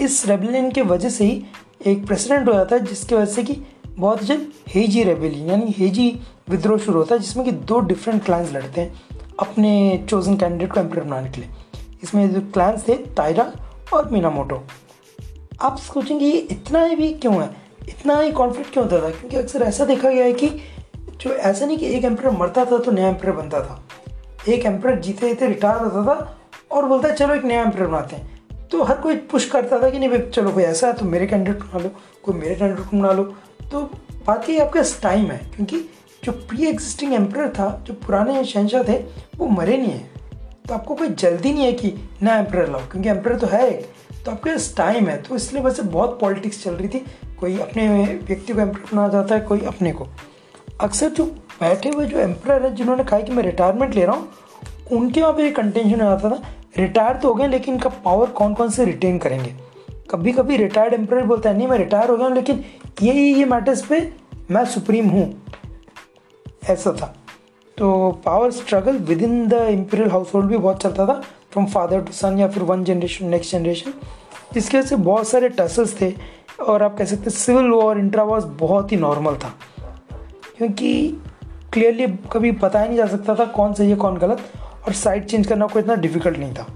इस 0.00 0.26
रेबेलियन 0.26 0.70
के 0.70 0.82
वजह 0.82 1.08
से 1.08 1.25
ही 1.25 1.44
एक 1.87 2.06
प्रेसिडेंट 2.06 2.48
हो 2.48 2.52
जाता 2.52 2.76
है, 2.76 2.84
जिसकी 2.84 3.14
वजह 3.14 3.32
से 3.32 3.42
कि 3.42 3.56
बहुत 3.90 4.22
जल्द 4.25 4.52
हेजी 4.68 5.02
रेबेलियन 5.02 5.48
यानी 5.50 5.75
हेजी 5.78 6.08
विद्रोह 6.50 6.78
शुरू 6.78 6.98
होता 6.98 7.14
है, 7.14 7.20
जिसमें 7.20 7.44
कि 7.46 7.52
दो 7.52 7.80
डिफरेंट 7.80 8.25
क्लान्स 8.25 8.52
लड़ते 8.52 8.80
हैं 8.80 9.00
अपने 9.40 10.04
चोजन 10.08 10.37
कैंडिडेट 10.37 10.72
को 10.72 10.80
एम्पर 10.80 11.00
बनाने 11.00 11.30
के 11.30 11.40
लिए। 11.40 11.50
इसमें 12.02 12.28
जो 12.30 12.40
क्लान्स 12.52 12.88
थे 12.88 12.94
टायरा 13.16 13.50
और 13.94 14.10
मीनामोटो 14.10 14.62
आप 15.60 15.78
सोचेंगे, 15.78 16.26
ये 16.26 16.38
इतना 16.38 16.86
भी 16.88 17.12
क्यों 17.12 17.34
है? 17.42 17.48
इतना 17.88 18.18
ही 18.20 18.32
कॉन्फ्लिक्ट 18.32 18.72
क्यों 18.72 18.84
होता 18.84 19.06
था? 19.06 19.10
क्योंकि 19.10 19.36
अक्सर 19.36 19.62
ऐसा 19.62 19.84
देखा 19.84 20.10
गया 20.10 20.24
है 20.24 20.32
कि 20.32 20.48
जो 21.20 21.30
ऐसा 21.30 21.66
नहीं 21.66 21.78
कि 21.78 21.86
एक 21.86 22.04
एम्पर 22.04 22.30
मरता 22.30 22.64
था 22.64 22.78
तो 22.78 22.90
नया 22.90 23.08
एम्पर 23.08 23.30
बनता 23.32 23.60
था। 23.60 23.82
एक 24.48 24.64
एम्पर 24.66 24.98
जीते 25.00 25.28
जीते 25.28 25.46
रिटायर 25.46 25.76
होता 25.76 26.04
था 26.04 26.38
और 26.70 26.86
बोलता 26.86 27.08
है, 27.08 27.14
चलो 27.14 27.34
एक 27.34 27.44
नया 27.44 27.62
एम्पर 27.62 27.86
बनाते 27.86 28.16
हैं। 28.16 28.68
तो 28.68 28.82
हर 28.82 28.98
कोई 28.98 29.16
पुश 29.16 29.48
करता 29.50 29.82
था 29.82 29.90
कि 29.90 29.98
नहीं, 29.98 30.08
भाई 30.08 30.18
चलो 30.18 30.52
कोई 30.52 30.62
ऐसा 30.62 30.86
है 30.86 30.92
तो 30.92 31.04
मेरे 31.04 31.26
कैंडिडेट 31.26 31.62
बना 31.62 31.82
लो, 31.84 31.90
कोई 32.22 32.34
मेरे 32.34 32.54
कैंडिडेट 32.54 32.94
बना 32.94 33.12
लो। 33.12 33.24
तो 33.72 33.80
बात 34.26 34.48
ये 34.50 34.58
आपके 34.60 34.80
टाइम 35.02 35.24
है, 35.24 35.38
क्योंकि 35.56 35.80
जो 36.24 36.32
प्री 36.32 36.66
एग्जिस्टिंग 36.66 37.14
एम्पर 37.14 37.48
था, 37.48 37.84
जो 37.86 37.94
पुराने 37.94 38.44
शहनशाह 38.44 38.82
थे, 38.82 38.98
वो 39.36 39.46
मरे 39.46 39.76
नहीं 39.76 39.92
है। 39.92 40.10
तो 40.68 40.74
आपको 40.74 40.94
कोई 40.94 41.08
जल्दी 41.08 41.52
नहीं 41.52 41.64
है 41.64 41.72
कि 41.72 41.94
नया 42.22 42.38
एम्पर 42.38 42.68
लाओ, 42.70 42.80
क्योंकि 42.80 43.08
एम्पर 43.08 43.38
तो 43.38 43.46
है 43.46 43.70
एक। 43.70 43.86
तो 44.28 44.32
आपके 44.32 44.50
पास 44.50 44.73
टाइम 44.76 45.06
है 45.08 45.16
तो 45.23 45.37
इसलिए 45.37 45.62
वैसे 45.62 45.82
बहुत 45.85 46.18
पॉलिटिक्स 46.20 46.62
चल 46.62 46.75
रही 46.75 46.88
थी। 46.88 46.99
कोई 47.40 47.58
अपने 47.58 47.87
व्यक्ति 48.28 48.52
को 48.52 48.61
एम्पर 48.61 48.80
बनाना 48.80 49.08
चाहता 49.08 49.35
है, 49.35 49.40
कोई 49.40 49.61
अपने 49.66 49.92
को। 49.92 50.06
अक्सर 50.80 51.11
जो 51.11 51.25
बैठे 51.61 51.88
हुए 51.88 52.04
जो 52.06 52.18
एम्पर 52.18 52.62
हैं, 52.62 52.75
जिन्होंने 52.75 53.04
कहा 53.04 53.20
कि 53.20 53.32
मैं 53.32 53.42
रिटायरमेंट 53.42 53.94
ले 53.94 54.04
रहा 54.04 54.16
हूँ, 54.16 54.28
उनके 54.92 55.20
वहाँ 55.20 55.32
पे 55.32 55.50
कंटेंशन 55.50 56.00
हो 56.00 56.08
जाता 56.08 56.30
था 56.30 56.42
रिटायर 56.78 57.16
तो 57.16 57.28
हो 57.28 57.35
गए, 57.35 57.47
लेकिन 57.47 57.75
इनका 57.75 57.90
पावर 58.04 58.30
कौन 58.32 58.54
कौन 58.54 58.70
से 58.70 58.85
रिटेन 58.85 59.18
करेंगे? 59.18 59.54
कभी 60.11 60.32
कभी 60.32 60.56
रिटायर्ड 60.56 60.94
एम्पर 60.94 61.23
बोलता 61.25 61.50
है, 61.50 61.56
नहीं, 61.56 61.68
मैं 61.68 61.78
रिटायर 61.78 62.11
हो 62.11 62.16
गया 62.16 62.26
हूँ, 62.26 62.35
लेकिन 62.35 62.64
ये 63.02 63.14
ये 63.14 63.44
मैटर्स 63.47 63.87
पे 63.87 64.00
मैं 64.50 64.64
सुप्रीम 64.66 65.08
हूँ। 65.08 65.26
ऐसा 66.64 66.92
था। 66.92 67.14
तो 67.78 68.11
power 68.25 68.50
struggle 68.50 68.97
within 69.23 69.47
the 69.49 69.66
imperial 69.70 70.11
household 70.35 70.47
भी 70.47 70.56
बहुत 70.56 70.82
चलता 70.82 71.06
था 71.06 71.20
फ्रॉम 71.52 71.66
फादर 71.66 72.00
टू 72.00 72.12
सन 72.12 72.38
या 72.38 72.47
फिर 72.49 72.62
वन 72.62 72.82
जनरेशन 72.85 73.26
नेक्स्ट 73.26 73.52
जनरेशन 73.52 73.92
जिसकी 74.54 74.78
वजह 74.78 74.86
से 74.86 74.96
बहुत 74.96 75.28
सारे 75.28 75.48
टसल्स 75.48 76.00
थे 76.00 76.12
और 76.60 76.82
आप 76.82 76.96
कह 76.98 77.04
सकते 77.04 77.30
सिविल 77.30 77.70
वॉर 77.70 77.98
इंट्रा 77.98 78.22
वॉर्स 78.22 78.44
बहुत 78.44 78.92
ही 78.92 78.96
नॉर्मल 78.96 79.34
था। 79.34 79.54
क्योंकि 80.58 81.20
क्लियरली 81.72 82.06
कभी 82.32 82.52
पता 82.52 82.80
ही 82.80 82.88
नहीं 82.88 82.96
जा 82.96 83.06
सकता 83.06 83.34
था 83.34 83.44
कौन 83.44 83.74
सही 83.74 83.90
है, 83.90 83.96
कौन 83.96 84.16
गलत 84.16 84.52
और 84.86 84.92
साइड 84.92 85.26
चेंज 85.26 85.46
करना 85.46 85.66
कोई 85.66 85.82
इतना 85.82 85.94
डिफ़िकल्ट 85.94 86.38
नहीं 86.38 86.54
था। 86.54 86.66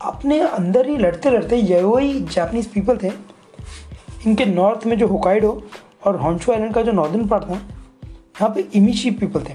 अपने 0.00 0.40
अंदर 0.40 0.88
ही 0.88 0.96
लड़ते 0.96 1.30
लड़ते 1.30 1.56
यही 1.56 2.20
जापनीज़ 2.20 2.68
पीपल 2.68 2.98
थे, 3.02 3.10
इनके 4.26 4.44
नॉर्थ 4.44 4.86
में 4.86 4.98
जो 4.98 5.06
हुकाइडो 5.06 5.62
और 6.06 6.16
हॉन्शो 6.16 6.52
आइलैंड 6.52 6.74
का 6.74 6.82
जो 6.82 6.92
नॉर्दर्न 6.92 7.26
पार्ट 7.28 7.44
था, 7.44 7.54
यहाँ 7.54 8.48
पे 8.48 8.60
इमिशी 8.74 9.10
पीपल 9.10 9.40
थे। 9.40 9.54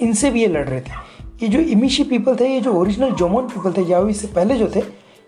इनसे 0.00 0.30
भी 0.30 0.40
ये 0.40 0.46
लड़ 0.46 0.68
रहे 0.68 0.80
थे। 0.80 0.92
ये 1.42 1.48
जो 1.48 1.58
इमिशी 1.58 2.04
पीपल 2.04 2.36
थे, 2.36 2.48
ये 2.48 2.60
जो 2.60 2.72
ओरिजिनल 2.72 3.10
जोमोन 3.10 3.48
पीपल 3.48 3.72
थे 3.72 3.82
यावी 3.82 4.14
से 4.14 4.26
पहले 4.26 4.56
जो 4.56 4.68
थे 4.76 4.80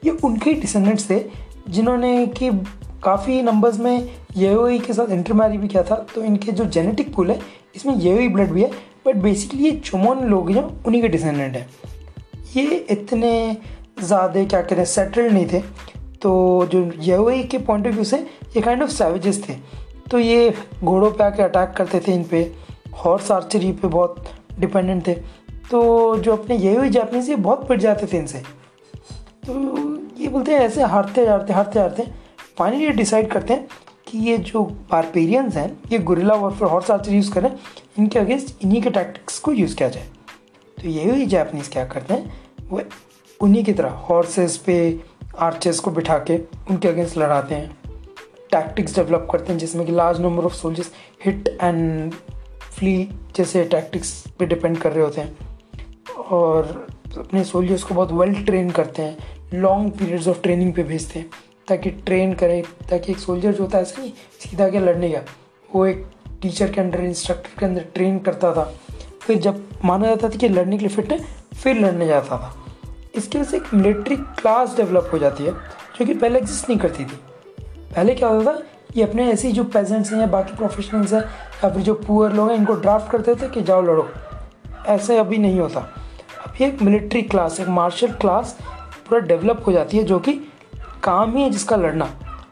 ये 0.05 0.11
उनके 0.25 0.53
डिसेंडेंट्स 0.55 1.11
थे, 1.11 1.21
जिन्होंने 1.69 2.27
कि 2.29 2.51
काफ़ी 3.05 3.41
नंबर्स 3.43 3.79
में 3.81 4.09
ये 4.37 4.79
के 4.79 4.93
साथ 4.93 5.11
इंटरमैरी 5.13 5.59
भी 5.59 5.69
किया 5.69 5.83
था। 5.83 5.95
तो 6.15 6.23
इनके 6.25 6.53
जो 6.53 6.65
जेनेटिक 6.67 7.15
पुल 7.15 7.31
है, 7.31 7.39
इसमें 7.77 7.95
ये 7.97 8.29
ब्लड 8.29 8.51
भी 8.51 8.63
है 8.63 8.71
बट 9.07 9.17
बेसिकली 9.23 9.65
ये 9.65 9.71
चुमोन 9.77 10.25
लोग 10.25 10.53
जो 10.53 10.61
उन्हीं 10.87 11.01
के 11.03 11.09
डिसेंडेंट 11.09 11.57
हैं। 11.57 11.67
ये 12.57 12.77
इतने 12.91 13.57
ज़्यादा, 14.01 14.45
क्या 14.45 14.61
कहते 14.61 14.75
हैं 14.75 14.85
सेटल्ड 14.85 15.33
नहीं 15.33 15.47
थे। 15.47 15.61
तो 16.23 16.69
जो 16.73 16.83
ये 17.01 17.43
के 17.43 17.59
पॉइंट 17.59 17.87
ऑफ़ 17.87 17.95
व्यू 17.95 18.05
से 18.05 18.17
ये 18.57 18.61
काइंड 18.61 18.83
ऑफ़ 18.83 18.91
सैवेजेस 18.91 19.43
थे। 19.49 19.55
तो 20.11 20.19
ये 20.19 20.55
घोड़ों 20.85 21.11
पे 21.11 21.25
आके 21.25 21.43
अटैक 21.43 21.73
करते 21.77 22.01
थे 22.01 22.15
इन 22.15 22.23
पर 22.25 22.55
हॉर्स 22.95 23.31
आर्चरी 23.33 23.73
पे 23.73 23.89
बहुत 23.89 24.25
डिपेंडेंट 24.61 25.07
थे। 25.07 25.15
तो 25.71 26.17
जो 26.17 26.33
अपने 26.33 26.57
ये 26.59 26.75
हुई 26.77 26.91
जापनीज 26.91 27.29
ये 27.31 27.37
बहुत 27.39 27.67
पिट 27.69 27.81
जाते 27.81 28.07
थे 28.07 28.19
इनसे। 28.19 28.43
तो 29.47 29.53
बोलते 30.33 30.53
हैं, 30.53 30.61
ऐसे 30.61 30.83
हारते 30.83 31.27
हारते 31.27 31.53
हारते 31.53 31.79
हारते 31.81 32.07
फाइनली 32.59 32.85
ये 32.85 32.91
डिसाइड 32.91 33.31
करते 33.31 33.55
हैं 33.55 33.69
कि 34.07 34.19
ये 34.19 34.37
जो 34.39 34.63
बारपेरियंस 34.91 35.57
हैं, 35.57 35.71
ये 35.93 35.99
guerrilla 35.99 36.35
warfare 36.35 36.71
horse 36.71 36.91
archer 36.91 37.13
use 37.13 37.33
करें 37.35 37.51
इनके 37.99 38.19
अगेंस्ट 38.19 38.65
इन्हीं 38.65 38.83
के 38.83 38.91
टैक्टिक्स 38.91 39.39
को 39.39 39.53
यूज़ 39.53 39.77
किया 39.77 39.89
जाए। 39.89 40.07
तो 40.79 40.89
ये 40.89 41.11
हुई 41.11 41.27
जापनीज़ 41.27 41.71
क्या 41.71 41.85
करते 41.85 42.15
हैं, 42.15 42.33
वो 42.71 42.83
उन्हीं 43.41 43.65
की 43.65 43.73
तरह 43.73 43.91
हॉर्सेस 44.09 44.57
पे 44.57 45.01
आर्चर्स 45.39 45.81
को 45.81 45.91
बिठा 45.91 46.19
के 46.19 46.37
उनके 46.71 46.89
अगेंस्ट 46.89 47.19
लड़ाते 47.19 47.55
हैं। 47.55 47.77
टैक्टिक्स 48.51 48.95
डेवलप 48.95 49.29
करते 49.33 49.53
हैं, 49.53 49.59
जिसमें 49.59 49.87
कि 49.87 49.93
large 49.93 50.21
number 50.21 50.45
of 50.45 50.55
soldiers 50.55 50.91
hit 51.25 51.49
and 51.63 52.13
flee 52.77 53.09
जैसे 53.37 53.65
टैक्टिक्स 53.65 54.13
पे 54.39 54.47
डिपेंड 54.47 54.79
कर 54.79 54.93
रहे 54.93 55.05
होते 55.05 55.21
हैं। 55.21 55.37
और 56.31 56.87
अपने 57.19 57.45
सोल्जर्स 57.45 57.83
को 57.83 57.95
बहुत 57.95 58.13
वेल 58.13 58.45
ट्रेन 58.45 58.71
करते 58.71 59.03
हैं 59.03 59.42
लॉन्ग 59.55 59.93
पीरियड्स 59.93 60.29
ऑफ़ 60.29 60.43
ट्रेनिंग 60.43 60.73
पे 60.73 60.83
भेजते 60.83 61.19
हैं, 61.19 61.31
ताकि 61.69 61.91
ट्रेन 61.91 62.35
करें, 62.35 62.63
ताकि 62.63 63.13
एक 63.13 63.19
सोल्जर 63.19 63.53
जो 63.53 63.65
होता 63.65 63.79
है 63.79 63.83
ऐसा 63.83 64.03
नहीं 64.03 64.13
सीधा 64.41 64.69
के 64.69 64.79
लड़ने 64.79 65.09
का, 65.09 65.21
वो 65.75 65.87
एक 65.87 66.07
टीचर 66.43 66.73
के 66.73 66.81
अंडर 66.81 67.01
इंस्ट्रक्टर 67.01 67.51
के 67.59 67.67
अंदर 67.67 67.85
ट्रेन 67.95 68.19
करता 68.19 68.53
था। 68.53 68.75
फिर 69.21 69.39
जब 69.39 69.69
माना 69.85 70.07
जाता 70.07 70.29
था 70.29 70.37
कि 70.37 70.49
लड़ने 70.49 70.79
के 70.79 70.87
लिए 70.87 70.97
फिट 70.97 71.13
है, 71.13 71.25
फिर 71.63 71.77
लड़ने 71.77 72.07
जाता 72.07 72.39
था। 72.39 72.65
इसकी 73.15 73.39
वजह 73.39 73.51
से 73.51 73.57
एक 73.57 73.75
मिलिट्री 73.75 74.17
क्लास 74.17 74.77
डेवलप 74.77 75.11
हो 75.13 75.19
जाती 75.19 75.45
है, 75.45 75.53
जो 75.99 76.07
कि 76.07 76.15
पहले 76.15 76.39
एग्जिस्ट 76.39 76.69
नहीं 76.69 76.79
करती 76.79 77.05
थी। 77.05 77.19
पहले 77.97 78.15
क्या 78.15 78.29
होता 78.29 78.53
था 78.53 78.63
ये 78.97 79.03
अपने 79.03 79.31
ऐसे 79.33 79.53
जो 79.53 79.65
पेजेंट्स 79.65 80.13
हैं 80.13 80.21
या 80.21 80.27
बाकी 80.27 80.57
प्रोफेशनल्स 80.57 81.13
हैं, 81.13 81.21
या 81.65 81.71
फिर 81.71 81.83
जो 81.83 81.95
पुअर 81.95 82.33
लोग 82.33 82.51
हैं, 82.51 82.57
इनको 82.57 82.73
ड्राफ्ट 82.73 83.11
करते 83.11 83.35
थे 83.35 83.49
कि 83.49 83.63
जाओ 83.63 83.83
लड़ो। 83.83 84.09
ऐसे 84.87 85.19
अभी 85.19 85.39
नहीं 85.39 85.61
होता। 85.61 85.81
अभी 86.47 86.65
एक 86.65 86.83
मिलिट्री 86.83 87.23
क्लास 87.23 87.61
एक 87.61 87.69
मार्शल 87.69 88.13
क्लास 88.13 88.59
पूरा 89.13 89.27
डेवलप 89.27 89.63
हो 89.67 89.73
जाती 89.73 89.97
है, 89.97 90.03
जो 90.05 90.19
कि 90.19 90.33
काम 91.03 91.37
ही 91.37 91.43
है 91.43 91.51
जिसका 91.51 91.77
लड़ना। 91.77 92.09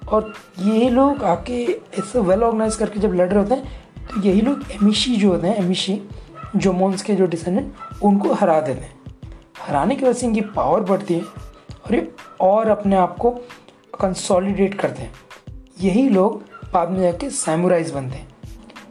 और 0.08 0.32
यही 0.58 0.88
लोग 0.90 1.22
आके 1.24 1.62
ऐसे 1.98 2.20
वेल 2.20 2.42
ऑर्गेनाइज 2.42 2.74
करके 2.76 3.00
जब 3.00 3.12
लड़ 3.14 3.28
रहे 3.28 3.38
होते 3.38 3.54
हैं 3.54 4.06
तो 4.06 4.20
यही 4.22 4.40
लोग 4.40 4.64
एमिशी 4.72 5.14
जो 5.16 5.30
होते 5.30 5.46
हैं 5.46 5.56
एमिशी 5.56 6.00
जोमोन्स 6.56 7.02
के 7.02 7.14
जो 7.14 7.26
डिसेंडेंट 7.26 8.02
उनको 8.02 8.32
हरा 8.32 8.60
देते 8.60 8.80
हैं। 8.80 8.94
हराने 9.60 9.96
की 9.96 10.04
वजह 10.04 10.12
से 10.12 10.26
इनकी 10.26 10.40
पावर 10.40 10.80
बढ़ती 10.80 11.14
है 11.14 11.22
और 11.22 11.94
ये 11.94 12.12
और 12.40 12.68
अपने 12.68 12.96
आप 12.96 13.16
को 13.16 13.30
कंसोलिडेट 14.00 14.74
करते 14.74 15.02
हैं। 15.02 15.12
यही 15.80 16.08
लोग 16.08 16.42
बाद 16.72 16.90
में 16.90 17.00
जाके 17.00 17.30
सैमुराइज 17.30 17.90
बनते 17.90 18.16
हैं। 18.16 18.28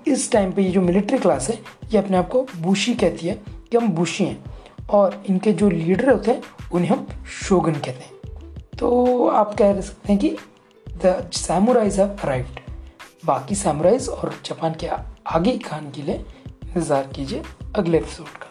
इस 0.08 0.32
टाइम 0.32 0.51
पे 0.51 0.62
ये 0.62 0.71
जो 0.71 0.82
मिलिट्री 0.82 1.17
क्लास 1.17 1.49
है, 1.49 1.60
ये 1.91 1.97
अपने 1.97 2.17
आप 2.17 2.29
को 2.29 2.45
बुशी 2.58 2.93
कहती 2.93 3.27
है 3.27 3.41
कि 3.71 3.77
हम 3.77 3.89
बुशी 3.89 4.25
हैं। 4.25 4.43
और 4.89 5.23
इनके 5.30 5.54
जो 5.54 5.69
लीडर 5.69 6.10
होते 6.10 6.32
हैं, 6.32 6.41
उन्हें 6.71 6.89
हम 6.89 7.08
शोगन 7.43 7.73
कहते 7.73 7.91
हैं। 7.91 8.12
तो 8.80 9.28
आप 9.28 9.56
कह 9.56 9.82
सकते 9.82 10.13
हैं 10.13 10.21
कि 10.21 10.38
द 11.06 11.30
सैमुराइज 11.34 11.99
हैव 11.99 12.17
अराइव्ड 12.23 12.60
बाकी 13.25 13.56
सैमराइज़ 13.56 14.10
और 14.10 14.34
जापान 14.45 14.73
के 14.73 14.88
आगे 14.88 15.58
खान 15.58 15.69
कहानी 15.69 15.91
के 15.91 16.02
लिए 16.02 16.25
इंतज़ार 16.75 17.08
कीजिए 17.15 17.43
अगले 17.75 17.97
एपिसोड 17.97 18.28
का। 18.28 18.48